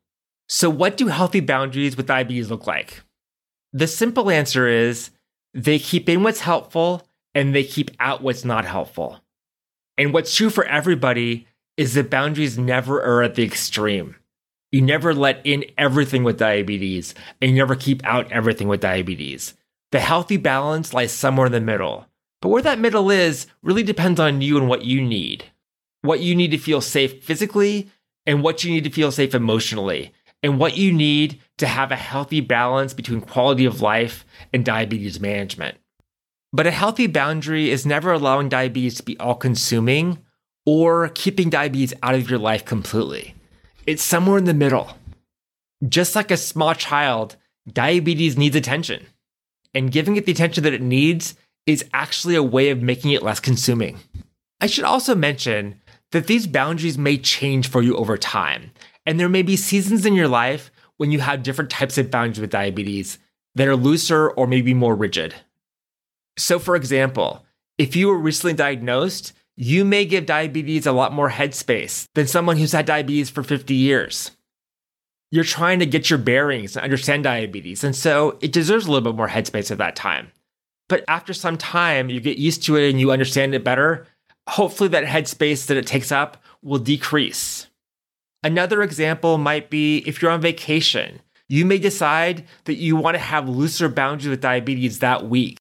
So, 0.48 0.70
what 0.70 0.98
do 0.98 1.08
healthy 1.08 1.40
boundaries 1.40 1.98
with 1.98 2.06
diabetes 2.06 2.52
look 2.52 2.68
like? 2.68 3.02
The 3.74 3.88
simple 3.88 4.30
answer 4.30 4.68
is 4.68 5.10
they 5.54 5.80
keep 5.80 6.08
in 6.08 6.24
what's 6.24 6.42
helpful 6.42 7.08
and 7.34 7.54
they 7.54 7.64
keep 7.64 7.92
out 8.00 8.22
what's 8.22 8.46
not 8.46 8.66
helpful. 8.66 9.20
And 9.98 10.14
what's 10.14 10.36
true 10.36 10.50
for 10.50 10.64
everybody 10.66 11.48
is 11.78 11.94
that 11.96 12.10
boundaries 12.10 12.58
never 12.58 13.02
are 13.02 13.24
at 13.24 13.36
the 13.36 13.44
extreme. 13.44 14.16
You 14.72 14.82
never 14.82 15.14
let 15.14 15.42
in 15.46 15.66
everything 15.78 16.24
with 16.24 16.38
diabetes 16.38 17.16
and 17.42 17.52
you 17.52 17.58
never 17.58 17.76
keep 17.76 18.06
out 18.06 18.32
everything 18.32 18.68
with 18.68 18.82
diabetes. 18.82 19.56
The 19.92 20.00
healthy 20.00 20.38
balance 20.38 20.94
lies 20.94 21.12
somewhere 21.12 21.48
in 21.48 21.54
the 21.54 21.62
middle. 21.62 22.08
But 22.42 22.50
where 22.50 22.62
that 22.62 22.80
middle 22.80 23.10
is 23.10 23.48
really 23.64 23.84
depends 23.84 24.20
on 24.20 24.42
you 24.42 24.58
and 24.58 24.68
what 24.68 24.86
you 24.86 25.02
need. 25.02 25.46
What 26.02 26.20
you 26.20 26.36
need 26.36 26.52
to 26.52 26.58
feel 26.58 26.82
safe 26.82 27.24
physically 27.24 27.90
and 28.26 28.44
what 28.44 28.64
you 28.64 28.72
need 28.72 28.84
to 28.84 28.90
feel 28.90 29.12
safe 29.12 29.34
emotionally 29.34 30.14
and 30.46 30.60
what 30.60 30.78
you 30.78 30.94
need 30.94 31.42
to 31.58 31.66
have 31.66 31.92
a 31.92 31.96
healthy 31.96 32.40
balance 32.40 32.94
between 32.94 33.20
quality 33.20 33.66
of 33.66 33.82
life 33.82 34.24
and 34.54 34.64
diabetes 34.64 35.20
management. 35.20 35.76
But 36.54 36.68
a 36.68 36.72
healthy 36.72 37.08
boundary 37.08 37.72
is 37.72 37.84
never 37.84 38.12
allowing 38.12 38.48
diabetes 38.48 38.94
to 38.98 39.04
be 39.04 39.18
all 39.18 39.34
consuming 39.34 40.20
or 40.64 41.10
keeping 41.10 41.50
diabetes 41.50 41.96
out 42.04 42.14
of 42.14 42.30
your 42.30 42.38
life 42.38 42.64
completely. 42.64 43.34
It's 43.88 44.04
somewhere 44.04 44.38
in 44.38 44.44
the 44.44 44.54
middle. 44.54 44.96
Just 45.90 46.16
like 46.16 46.30
a 46.30 46.38
small 46.38 46.76
child, 46.76 47.38
diabetes 47.68 48.38
needs 48.38 48.56
attention. 48.56 49.04
And 49.74 49.92
giving 49.92 50.16
it 50.16 50.28
the 50.28 50.32
attention 50.32 50.64
that 50.64 50.74
it 50.74 50.82
needs 50.82 51.34
is 51.66 51.90
actually 51.92 52.36
a 52.36 52.44
way 52.44 52.70
of 52.70 52.84
making 52.84 53.14
it 53.14 53.24
less 53.24 53.40
consuming. 53.40 53.98
I 54.62 54.68
should 54.68 54.86
also 54.86 55.16
mention 55.16 55.82
that 56.12 56.28
these 56.28 56.46
boundaries 56.46 57.00
may 57.00 57.18
change 57.18 57.68
for 57.68 57.82
you 57.82 57.98
over 57.98 58.16
time 58.16 58.70
and 59.06 59.20
there 59.20 59.30
may 59.30 59.42
be 59.42 59.56
seasons 59.56 60.06
in 60.06 60.14
your 60.14 60.28
life 60.28 60.72
when 60.98 61.12
you 61.12 61.20
have 61.20 61.44
different 61.44 61.70
types 61.70 61.98
of 61.98 62.12
boundaries 62.12 62.40
with 62.40 62.50
diabetes 62.50 63.20
that 63.56 63.68
are 63.68 63.76
looser 63.76 64.30
or 64.30 64.48
maybe 64.48 64.74
more 64.74 64.96
rigid. 64.96 65.34
So, 66.38 66.60
for 66.60 66.76
example, 66.76 67.46
if 67.78 67.96
you 67.96 68.08
were 68.08 68.18
recently 68.18 68.54
diagnosed, 68.54 69.34
you 69.56 69.86
may 69.86 70.06
give 70.06 70.26
diabetes 70.26 70.86
a 70.86 70.92
lot 70.92 71.14
more 71.14 71.30
headspace 71.30 72.08
than 72.14 72.28
someone 72.28 72.58
who's 72.58 72.74
had 72.74 72.86
diabetes 72.86 73.30
for 73.30 73.44
50 73.44 73.74
years. 73.74 74.32
You're 75.32 75.44
trying 75.44 75.80
to 75.80 75.86
get 75.86 76.10
your 76.10 76.20
bearings 76.20 76.76
and 76.76 76.84
understand 76.84 77.24
diabetes, 77.24 77.84
and 77.84 77.96
so 77.96 78.38
it 78.42 78.52
deserves 78.52 78.86
a 78.86 78.92
little 78.92 79.12
bit 79.12 79.18
more 79.18 79.30
headspace 79.30 79.72
at 79.72 79.78
that 79.80 79.96
time. 79.96 80.32
But 80.88 81.04
after 81.08 81.34
some 81.34 81.58
time, 81.58 82.10
you 82.10 82.20
get 82.20 82.38
used 82.38 82.64
to 82.64 82.76
it 82.76 82.90
and 82.90 83.00
you 83.00 83.12
understand 83.12 83.56
it 83.56 83.64
better. 83.64 84.06
Hopefully, 84.48 84.90
that 84.90 85.06
headspace 85.06 85.66
that 85.68 85.78
it 85.78 85.88
takes 85.88 86.12
up 86.12 86.38
will 86.62 86.80
decrease. 86.80 87.68
Another 88.46 88.84
example 88.84 89.40
might 89.40 89.72
be 89.72 90.04
if 90.06 90.22
you're 90.22 90.30
on 90.30 90.40
vacation, 90.40 91.20
you 91.50 91.66
may 91.66 91.80
decide 91.80 92.46
that 92.66 92.76
you 92.76 92.96
want 92.96 93.16
to 93.16 93.20
have 93.20 93.50
looser 93.50 93.90
boundaries 93.90 94.30
with 94.30 94.40
diabetes 94.40 95.00
that 95.00 95.28
week. 95.28 95.58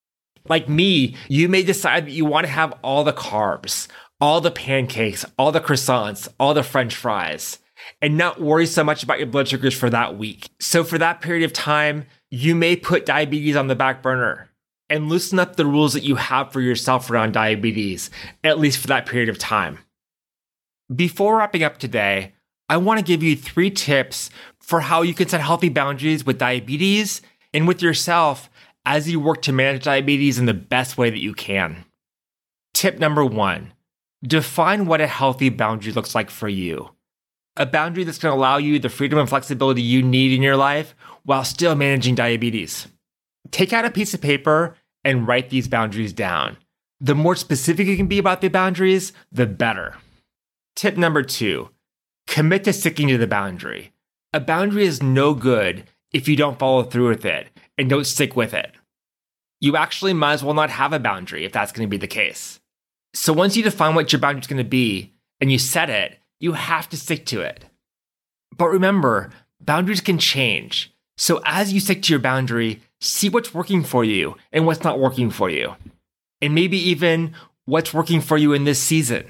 Like 0.51 0.69
me, 0.69 1.17
you 1.27 1.49
may 1.49 1.63
decide 1.63 2.05
that 2.05 2.11
you 2.11 2.27
want 2.27 2.45
to 2.45 2.53
have 2.53 2.75
all 2.83 3.03
the 3.03 3.15
carbs, 3.15 3.89
all 4.21 4.43
the 4.43 4.51
pancakes, 4.51 5.25
all 5.39 5.51
the 5.51 5.63
croissants, 5.63 6.29
all 6.39 6.53
the 6.53 6.63
french 6.63 6.95
fries, 6.95 7.59
and 8.03 8.19
not 8.19 8.39
worry 8.39 8.67
so 8.67 8.85
much 8.85 9.03
about 9.03 9.17
your 9.17 9.29
blood 9.29 9.49
sugars 9.49 9.73
for 9.73 9.89
that 9.89 10.19
week. 10.19 10.51
So, 10.61 10.85
for 10.85 10.99
that 10.99 11.23
period 11.23 11.45
of 11.45 11.55
time, 11.55 12.05
you 12.31 12.55
may 12.55 12.77
put 12.77 13.07
diabetes 13.07 13.57
on 13.57 13.69
the 13.69 13.75
back 13.75 14.03
burner 14.03 14.51
and 14.91 15.09
loosen 15.09 15.39
up 15.39 15.57
the 15.57 15.65
rules 15.65 15.95
that 15.95 16.05
you 16.05 16.17
have 16.17 16.53
for 16.53 16.61
yourself 16.61 17.11
around 17.11 17.33
diabetes, 17.33 18.11
at 18.43 18.59
least 18.59 18.77
for 18.77 18.89
that 18.89 19.07
period 19.07 19.31
of 19.31 19.39
time. 19.39 19.79
Before 20.95 21.39
wrapping 21.39 21.63
up 21.63 21.79
today, 21.79 22.34
I 22.69 22.79
want 22.79 22.99
to 22.99 23.05
give 23.05 23.23
you 23.23 23.37
three 23.37 23.71
tips 23.71 24.31
for 24.59 24.81
how 24.81 25.03
you 25.03 25.15
can 25.15 25.29
set 25.29 25.41
healthy 25.41 25.69
boundaries 25.69 26.25
with 26.25 26.39
diabetes 26.39 27.21
and 27.53 27.69
with 27.69 27.83
yourself 27.83 28.49
as 28.87 29.09
you 29.09 29.21
work 29.21 29.43
to 29.43 29.53
manage 29.53 29.85
diabetes 29.85 30.39
in 30.39 30.47
the 30.47 30.55
best 30.55 30.97
way 30.97 31.11
that 31.11 31.21
you 31.21 31.35
can. 31.35 31.85
Tip 32.73 32.99
number 32.99 33.25
one 33.25 33.73
define 34.23 34.87
what 34.87 35.03
a 35.03 35.07
healthy 35.07 35.51
boundary 35.51 35.93
looks 35.93 36.15
like 36.15 36.31
for 36.31 36.49
you. 36.49 36.91
A 37.59 37.67
boundary 37.67 38.05
that's 38.05 38.19
going 38.19 38.33
to 38.33 38.39
allow 38.39 38.57
you 38.57 38.79
the 38.79 38.89
freedom 38.89 39.19
and 39.19 39.29
flexibility 39.29 39.83
you 39.83 40.03
need 40.03 40.33
in 40.33 40.43
your 40.43 40.57
life 40.57 40.95
while 41.25 41.45
still 41.45 41.75
managing 41.75 42.15
diabetes. 42.15 42.89
Take 43.51 43.75
out 43.75 43.85
a 43.85 43.91
piece 43.91 44.15
of 44.15 44.23
paper 44.23 44.77
and 45.05 45.29
write 45.29 45.51
these 45.51 45.69
boundaries 45.69 46.15
down. 46.15 46.57
The 47.01 47.15
more 47.15 47.37
specific 47.37 47.87
you 47.87 47.99
can 47.99 48.07
be 48.07 48.19
about 48.19 48.41
the 48.41 48.49
boundaries, 48.49 49.13
the 49.31 49.47
better. 49.47 49.97
Tip 50.75 50.97
number 50.97 51.23
two 51.23 51.69
Commit 52.35 52.65
to 52.65 52.73
sticking 52.73 53.07
to 53.07 53.17
the 53.17 53.29
boundary. 53.29 53.93
A 54.33 54.41
boundary 54.41 54.87
is 54.87 55.01
no 55.01 55.35
good 55.35 55.85
if 56.13 56.27
you 56.27 56.35
don't 56.35 56.59
follow 56.59 56.83
through 56.83 57.11
with 57.11 57.25
it 57.25 57.47
and 57.79 57.89
don't 57.89 58.09
stick 58.09 58.35
with 58.35 58.53
it. 58.53 58.73
You 59.61 59.77
actually 59.77 60.15
might 60.15 60.33
as 60.33 60.43
well 60.43 60.53
not 60.53 60.71
have 60.71 60.93
a 60.93 60.99
boundary 60.99 61.45
if 61.45 61.53
that's 61.53 61.71
going 61.71 61.87
to 61.87 61.91
be 61.91 61.97
the 61.97 62.09
case. 62.09 62.59
So 63.15 63.33
once 63.33 63.57
you 63.57 63.63
define 63.63 63.95
what 63.95 64.13
your 64.13 64.19
boundary 64.19 64.41
is 64.41 64.49
going 64.49 64.59
to 64.59 64.69
be 64.69 65.13
and 65.41 65.53
you 65.53 65.61
set 65.61 65.89
it, 65.89 66.19
you 66.41 66.55
have 66.55 66.89
to 66.89 66.97
stick 66.97 67.25
to 67.27 67.41
it. 67.41 67.67
But 68.59 68.67
remember, 68.67 69.31
boundaries 69.61 70.01
can 70.01 70.19
change. 70.19 70.93
So 71.17 71.41
as 71.47 71.73
you 71.73 71.79
stick 71.79 72.03
to 72.03 72.13
your 72.13 72.19
boundary, 72.19 72.83
see 73.01 73.29
what's 73.29 73.55
working 73.55 73.85
for 73.85 74.03
you 74.03 74.35
and 74.51 74.67
what's 74.67 74.83
not 74.83 74.99
working 74.99 75.31
for 75.31 75.51
you. 75.51 75.77
And 76.43 76.53
maybe 76.53 76.79
even 76.79 77.37
what's 77.65 77.95
working 77.95 78.21
for 78.21 78.37
you 78.37 78.53
in 78.53 78.65
this 78.65 78.81
season. 78.81 79.25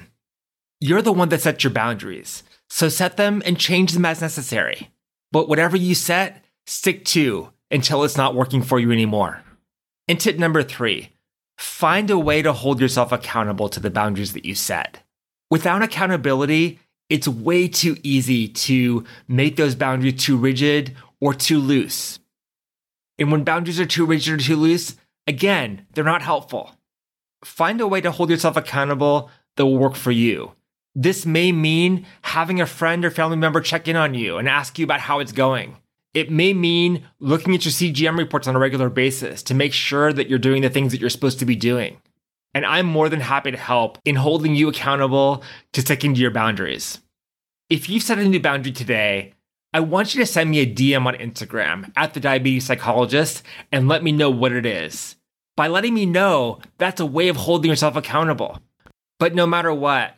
You're 0.81 1.03
the 1.03 1.13
one 1.13 1.29
that 1.29 1.43
sets 1.43 1.65
your 1.65 1.71
boundaries. 1.71 2.45
So 2.75 2.89
set 2.89 3.17
them 3.17 3.41
and 3.47 3.57
change 3.57 3.93
them 3.93 4.05
as 4.05 4.21
necessary. 4.21 4.91
But 5.31 5.49
whatever 5.49 5.77
you 5.77 5.95
set, 5.95 6.45
stick 6.67 7.05
to 7.05 7.53
until 7.71 8.03
it's 8.03 8.17
not 8.17 8.35
working 8.35 8.63
for 8.63 8.81
you 8.81 8.91
anymore. 8.91 9.45
And 10.09 10.19
tip 10.19 10.39
number 10.39 10.61
three 10.65 11.11
find 11.57 12.11
a 12.11 12.19
way 12.19 12.43
to 12.43 12.53
hold 12.53 12.81
yourself 12.81 13.13
accountable 13.13 13.69
to 13.69 13.79
the 13.79 13.91
boundaries 13.91 14.33
that 14.33 14.45
you 14.45 14.57
set. 14.57 15.05
Without 15.53 15.85
accountability, 15.85 16.81
it's 17.09 17.29
way 17.29 17.69
too 17.69 17.97
easy 18.03 18.49
to 18.49 19.05
make 19.29 19.55
those 19.55 19.77
boundaries 19.77 20.21
too 20.21 20.37
rigid 20.37 20.97
or 21.21 21.33
too 21.33 21.61
loose. 21.61 22.19
And 23.21 23.31
when 23.31 23.45
boundaries 23.45 23.79
are 23.79 23.87
too 23.87 24.05
rigid 24.05 24.35
or 24.35 24.45
too 24.45 24.57
loose, 24.57 24.97
again, 25.29 25.87
they're 25.95 26.03
not 26.03 26.23
helpful. 26.23 26.73
Find 27.45 27.81
a 27.81 27.87
way 27.87 28.01
to 28.01 28.11
hold 28.11 28.31
yourself 28.31 28.57
accountable 28.57 29.31
that 29.55 29.65
will 29.65 29.79
work 29.79 29.95
for 29.95 30.11
you. 30.11 30.57
This 30.95 31.27
may 31.27 31.51
mean 31.51 32.07
having 32.23 32.61
a 32.61 32.67
friend 32.67 33.05
or 33.05 33.11
family 33.11 33.37
member 33.37 33.61
check 33.61 33.89
in 33.89 33.97
on 33.97 34.15
you 34.15 34.39
and 34.39 34.49
ask 34.49 34.79
you 34.79 34.85
about 34.85 35.01
how 35.01 35.19
it's 35.19 35.33
going. 35.33 35.77
It 36.15 36.31
may 36.31 36.53
mean 36.53 37.05
looking 37.19 37.55
at 37.55 37.65
your 37.65 37.73
CGM 37.73 38.17
reports 38.17 38.47
on 38.47 38.55
a 38.55 38.61
regular 38.61 38.89
basis 38.89 39.43
to 39.45 39.55
make 39.55 39.73
sure 39.73 40.13
that 40.13 40.29
you're 40.29 40.39
doing 40.39 40.63
the 40.63 40.71
things 40.71 40.93
that 40.93 41.01
you're 41.01 41.11
supposed 41.11 41.41
to 41.41 41.45
be 41.45 41.57
doing. 41.57 42.01
And 42.55 42.65
I'm 42.65 42.87
more 42.87 43.09
than 43.09 43.21
happy 43.21 43.51
to 43.51 43.57
help 43.57 43.99
in 44.05 44.15
holding 44.15 44.55
you 44.55 44.69
accountable 44.69 45.43
to 45.73 45.81
sticking 45.81 46.15
to 46.15 46.21
your 46.21 46.31
boundaries. 46.31 47.01
If 47.69 47.89
you've 47.89 48.05
set 48.05 48.21
a 48.21 48.25
new 48.25 48.39
boundary 48.39 48.71
today, 48.71 49.33
I 49.73 49.81
want 49.81 50.15
you 50.15 50.21
to 50.21 50.27
send 50.27 50.51
me 50.51 50.61
a 50.61 50.73
DM 50.73 51.05
on 51.05 51.15
Instagram 51.15 51.91
at 51.97 52.15
the 52.15 52.21
diabetes 52.21 52.67
psychologist 52.67 53.43
and 53.73 53.89
let 53.89 54.05
me 54.05 54.13
know 54.13 54.31
what 54.31 54.53
it 54.53 54.65
is. 54.65 55.17
By 55.57 55.67
letting 55.67 55.95
me 55.95 56.07
know, 56.07 56.61
that's 56.79 57.01
a 57.01 57.07
way 57.07 57.27
of 57.27 57.37
holding 57.37 57.71
yourself 57.71 57.97
accountable. 57.97 58.61
But 59.19 59.35
no 59.35 59.49
matter 59.49 59.75
what, 59.75 60.15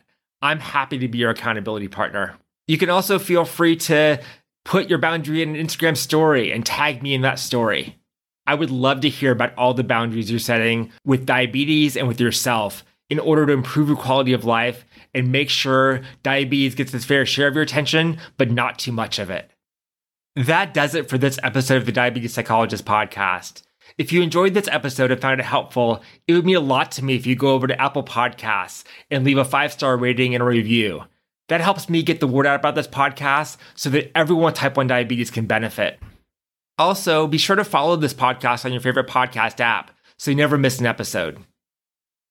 I'm 0.47 0.61
happy 0.61 0.97
to 0.99 1.09
be 1.09 1.17
your 1.17 1.31
accountability 1.31 1.89
partner. 1.89 2.37
You 2.67 2.77
can 2.77 2.89
also 2.89 3.19
feel 3.19 3.43
free 3.43 3.75
to 3.75 4.21
put 4.63 4.89
your 4.89 4.97
boundary 4.97 5.41
in 5.41 5.57
an 5.57 5.67
Instagram 5.67 5.97
story 5.97 6.53
and 6.53 6.65
tag 6.65 7.03
me 7.03 7.13
in 7.13 7.21
that 7.21 7.37
story. 7.37 7.97
I 8.45 8.55
would 8.55 8.71
love 8.71 9.01
to 9.01 9.09
hear 9.09 9.33
about 9.33 9.53
all 9.57 9.73
the 9.73 9.83
boundaries 9.83 10.31
you're 10.31 10.39
setting 10.39 10.89
with 11.03 11.25
diabetes 11.25 11.97
and 11.97 12.07
with 12.07 12.21
yourself 12.21 12.85
in 13.09 13.19
order 13.19 13.45
to 13.45 13.51
improve 13.51 13.89
your 13.89 13.97
quality 13.97 14.31
of 14.31 14.45
life 14.45 14.85
and 15.13 15.33
make 15.33 15.49
sure 15.49 16.01
diabetes 16.23 16.75
gets 16.75 16.93
its 16.93 17.03
fair 17.03 17.25
share 17.25 17.49
of 17.49 17.55
your 17.55 17.63
attention, 17.63 18.17
but 18.37 18.49
not 18.49 18.79
too 18.79 18.93
much 18.93 19.19
of 19.19 19.29
it. 19.29 19.51
That 20.37 20.73
does 20.73 20.95
it 20.95 21.09
for 21.09 21.17
this 21.17 21.39
episode 21.43 21.77
of 21.77 21.85
the 21.85 21.91
Diabetes 21.91 22.33
Psychologist 22.33 22.85
podcast. 22.85 23.63
If 23.97 24.11
you 24.11 24.21
enjoyed 24.21 24.53
this 24.53 24.67
episode 24.67 25.11
and 25.11 25.21
found 25.21 25.39
it 25.39 25.45
helpful, 25.45 26.03
it 26.27 26.33
would 26.33 26.45
mean 26.45 26.55
a 26.55 26.61
lot 26.61 26.91
to 26.93 27.03
me 27.03 27.15
if 27.15 27.25
you 27.25 27.35
go 27.35 27.53
over 27.53 27.67
to 27.67 27.81
Apple 27.81 28.03
Podcasts 28.03 28.83
and 29.09 29.23
leave 29.23 29.37
a 29.37 29.45
five 29.45 29.71
star 29.71 29.97
rating 29.97 30.35
and 30.35 30.41
a 30.41 30.45
review. 30.45 31.03
That 31.49 31.61
helps 31.61 31.89
me 31.89 32.03
get 32.03 32.19
the 32.19 32.27
word 32.27 32.45
out 32.45 32.59
about 32.59 32.75
this 32.75 32.87
podcast 32.87 33.57
so 33.75 33.89
that 33.91 34.11
everyone 34.15 34.45
with 34.45 34.55
type 34.55 34.75
1 34.75 34.87
diabetes 34.87 35.31
can 35.31 35.45
benefit. 35.45 35.99
Also, 36.77 37.25
be 37.25 37.37
sure 37.37 37.55
to 37.55 37.63
follow 37.63 37.95
this 37.95 38.13
podcast 38.13 38.65
on 38.65 38.71
your 38.71 38.81
favorite 38.81 39.07
podcast 39.07 39.59
app 39.59 39.91
so 40.19 40.31
you 40.31 40.37
never 40.37 40.57
miss 40.57 40.79
an 40.79 40.85
episode. 40.85 41.39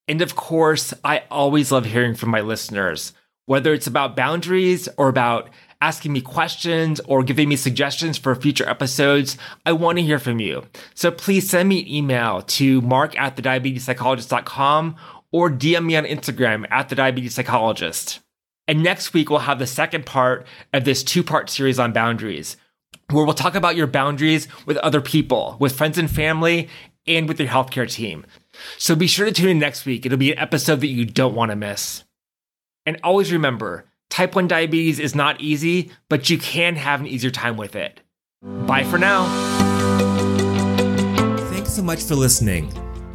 And 0.06 0.22
of 0.22 0.36
course, 0.36 0.94
I 1.02 1.24
always 1.30 1.72
love 1.72 1.86
hearing 1.86 2.14
from 2.14 2.30
my 2.30 2.40
listeners, 2.40 3.12
whether 3.46 3.72
it's 3.72 3.88
about 3.88 4.14
boundaries 4.14 4.88
or 4.96 5.08
about 5.08 5.50
asking 5.80 6.12
me 6.12 6.20
questions 6.20 7.00
or 7.00 7.22
giving 7.22 7.48
me 7.48 7.56
suggestions 7.56 8.18
for 8.18 8.34
future 8.34 8.68
episodes. 8.68 9.36
I 9.64 9.72
want 9.72 9.98
to 9.98 10.04
hear 10.04 10.18
from 10.18 10.40
you. 10.40 10.64
So 10.94 11.10
please 11.10 11.48
send 11.48 11.68
me 11.68 11.80
an 11.80 11.88
email 11.88 12.42
to 12.42 12.80
mark 12.80 13.18
at 13.18 13.36
thediabetespsychologist.com 13.36 14.96
or 15.32 15.50
DM 15.50 15.84
me 15.84 15.96
on 15.96 16.04
Instagram 16.04 16.66
at 16.70 16.88
the 16.88 16.94
diabetes 16.94 17.34
psychologist. 17.34 18.20
And 18.68 18.82
next 18.82 19.12
week, 19.12 19.30
we'll 19.30 19.40
have 19.40 19.58
the 19.58 19.66
second 19.66 20.06
part 20.06 20.46
of 20.72 20.84
this 20.84 21.04
two 21.04 21.22
part 21.22 21.50
series 21.50 21.78
on 21.78 21.92
boundaries, 21.92 22.56
where 23.10 23.24
we'll 23.24 23.34
talk 23.34 23.54
about 23.54 23.76
your 23.76 23.86
boundaries 23.86 24.48
with 24.66 24.76
other 24.78 25.00
people, 25.00 25.56
with 25.60 25.76
friends 25.76 25.98
and 25.98 26.10
family, 26.10 26.68
and 27.06 27.28
with 27.28 27.38
your 27.38 27.48
healthcare 27.48 27.90
team. 27.90 28.26
So 28.78 28.96
be 28.96 29.06
sure 29.06 29.26
to 29.26 29.32
tune 29.32 29.50
in 29.50 29.58
next 29.58 29.86
week. 29.86 30.04
It'll 30.04 30.18
be 30.18 30.32
an 30.32 30.38
episode 30.38 30.80
that 30.80 30.88
you 30.88 31.04
don't 31.04 31.34
want 31.34 31.50
to 31.50 31.56
miss. 31.56 32.02
And 32.84 32.98
always 33.02 33.32
remember 33.32 33.84
type 34.16 34.35
1 34.35 34.48
diabetes 34.48 34.98
is 34.98 35.14
not 35.14 35.38
easy, 35.42 35.90
but 36.09 36.31
you 36.31 36.38
can 36.38 36.74
have 36.76 37.00
an 37.00 37.07
easier 37.07 37.31
time 37.31 37.59
with 37.59 37.76
it. 37.76 38.00
Bye 38.42 38.85
for 38.85 38.96
now. 38.98 39.26
Thanks 41.50 41.74
so 41.74 41.83
much 41.83 42.02
for 42.02 42.14
listening. 42.14 42.72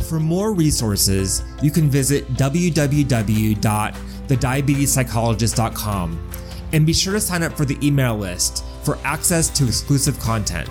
For 0.07 0.19
more 0.19 0.53
resources, 0.53 1.43
you 1.63 1.71
can 1.71 1.89
visit 1.89 2.31
www 2.35 3.95
thediabetespsychologist.com 4.31 6.29
and 6.71 6.85
be 6.85 6.93
sure 6.93 7.13
to 7.13 7.19
sign 7.19 7.43
up 7.43 7.57
for 7.57 7.65
the 7.65 7.77
email 7.85 8.15
list 8.15 8.63
for 8.83 8.97
access 9.03 9.49
to 9.49 9.65
exclusive 9.65 10.17
content. 10.19 10.69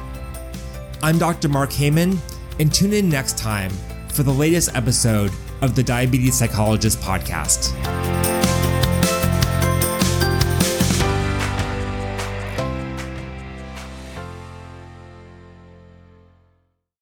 I'm 1.02 1.18
Dr. 1.18 1.50
Mark 1.50 1.68
Heyman, 1.70 2.16
and 2.58 2.72
tune 2.72 2.94
in 2.94 3.10
next 3.10 3.36
time 3.36 3.70
for 4.08 4.22
the 4.22 4.32
latest 4.32 4.74
episode 4.74 5.30
of 5.60 5.74
the 5.74 5.82
Diabetes 5.82 6.36
Psychologist 6.36 7.00
podcast. 7.00 7.74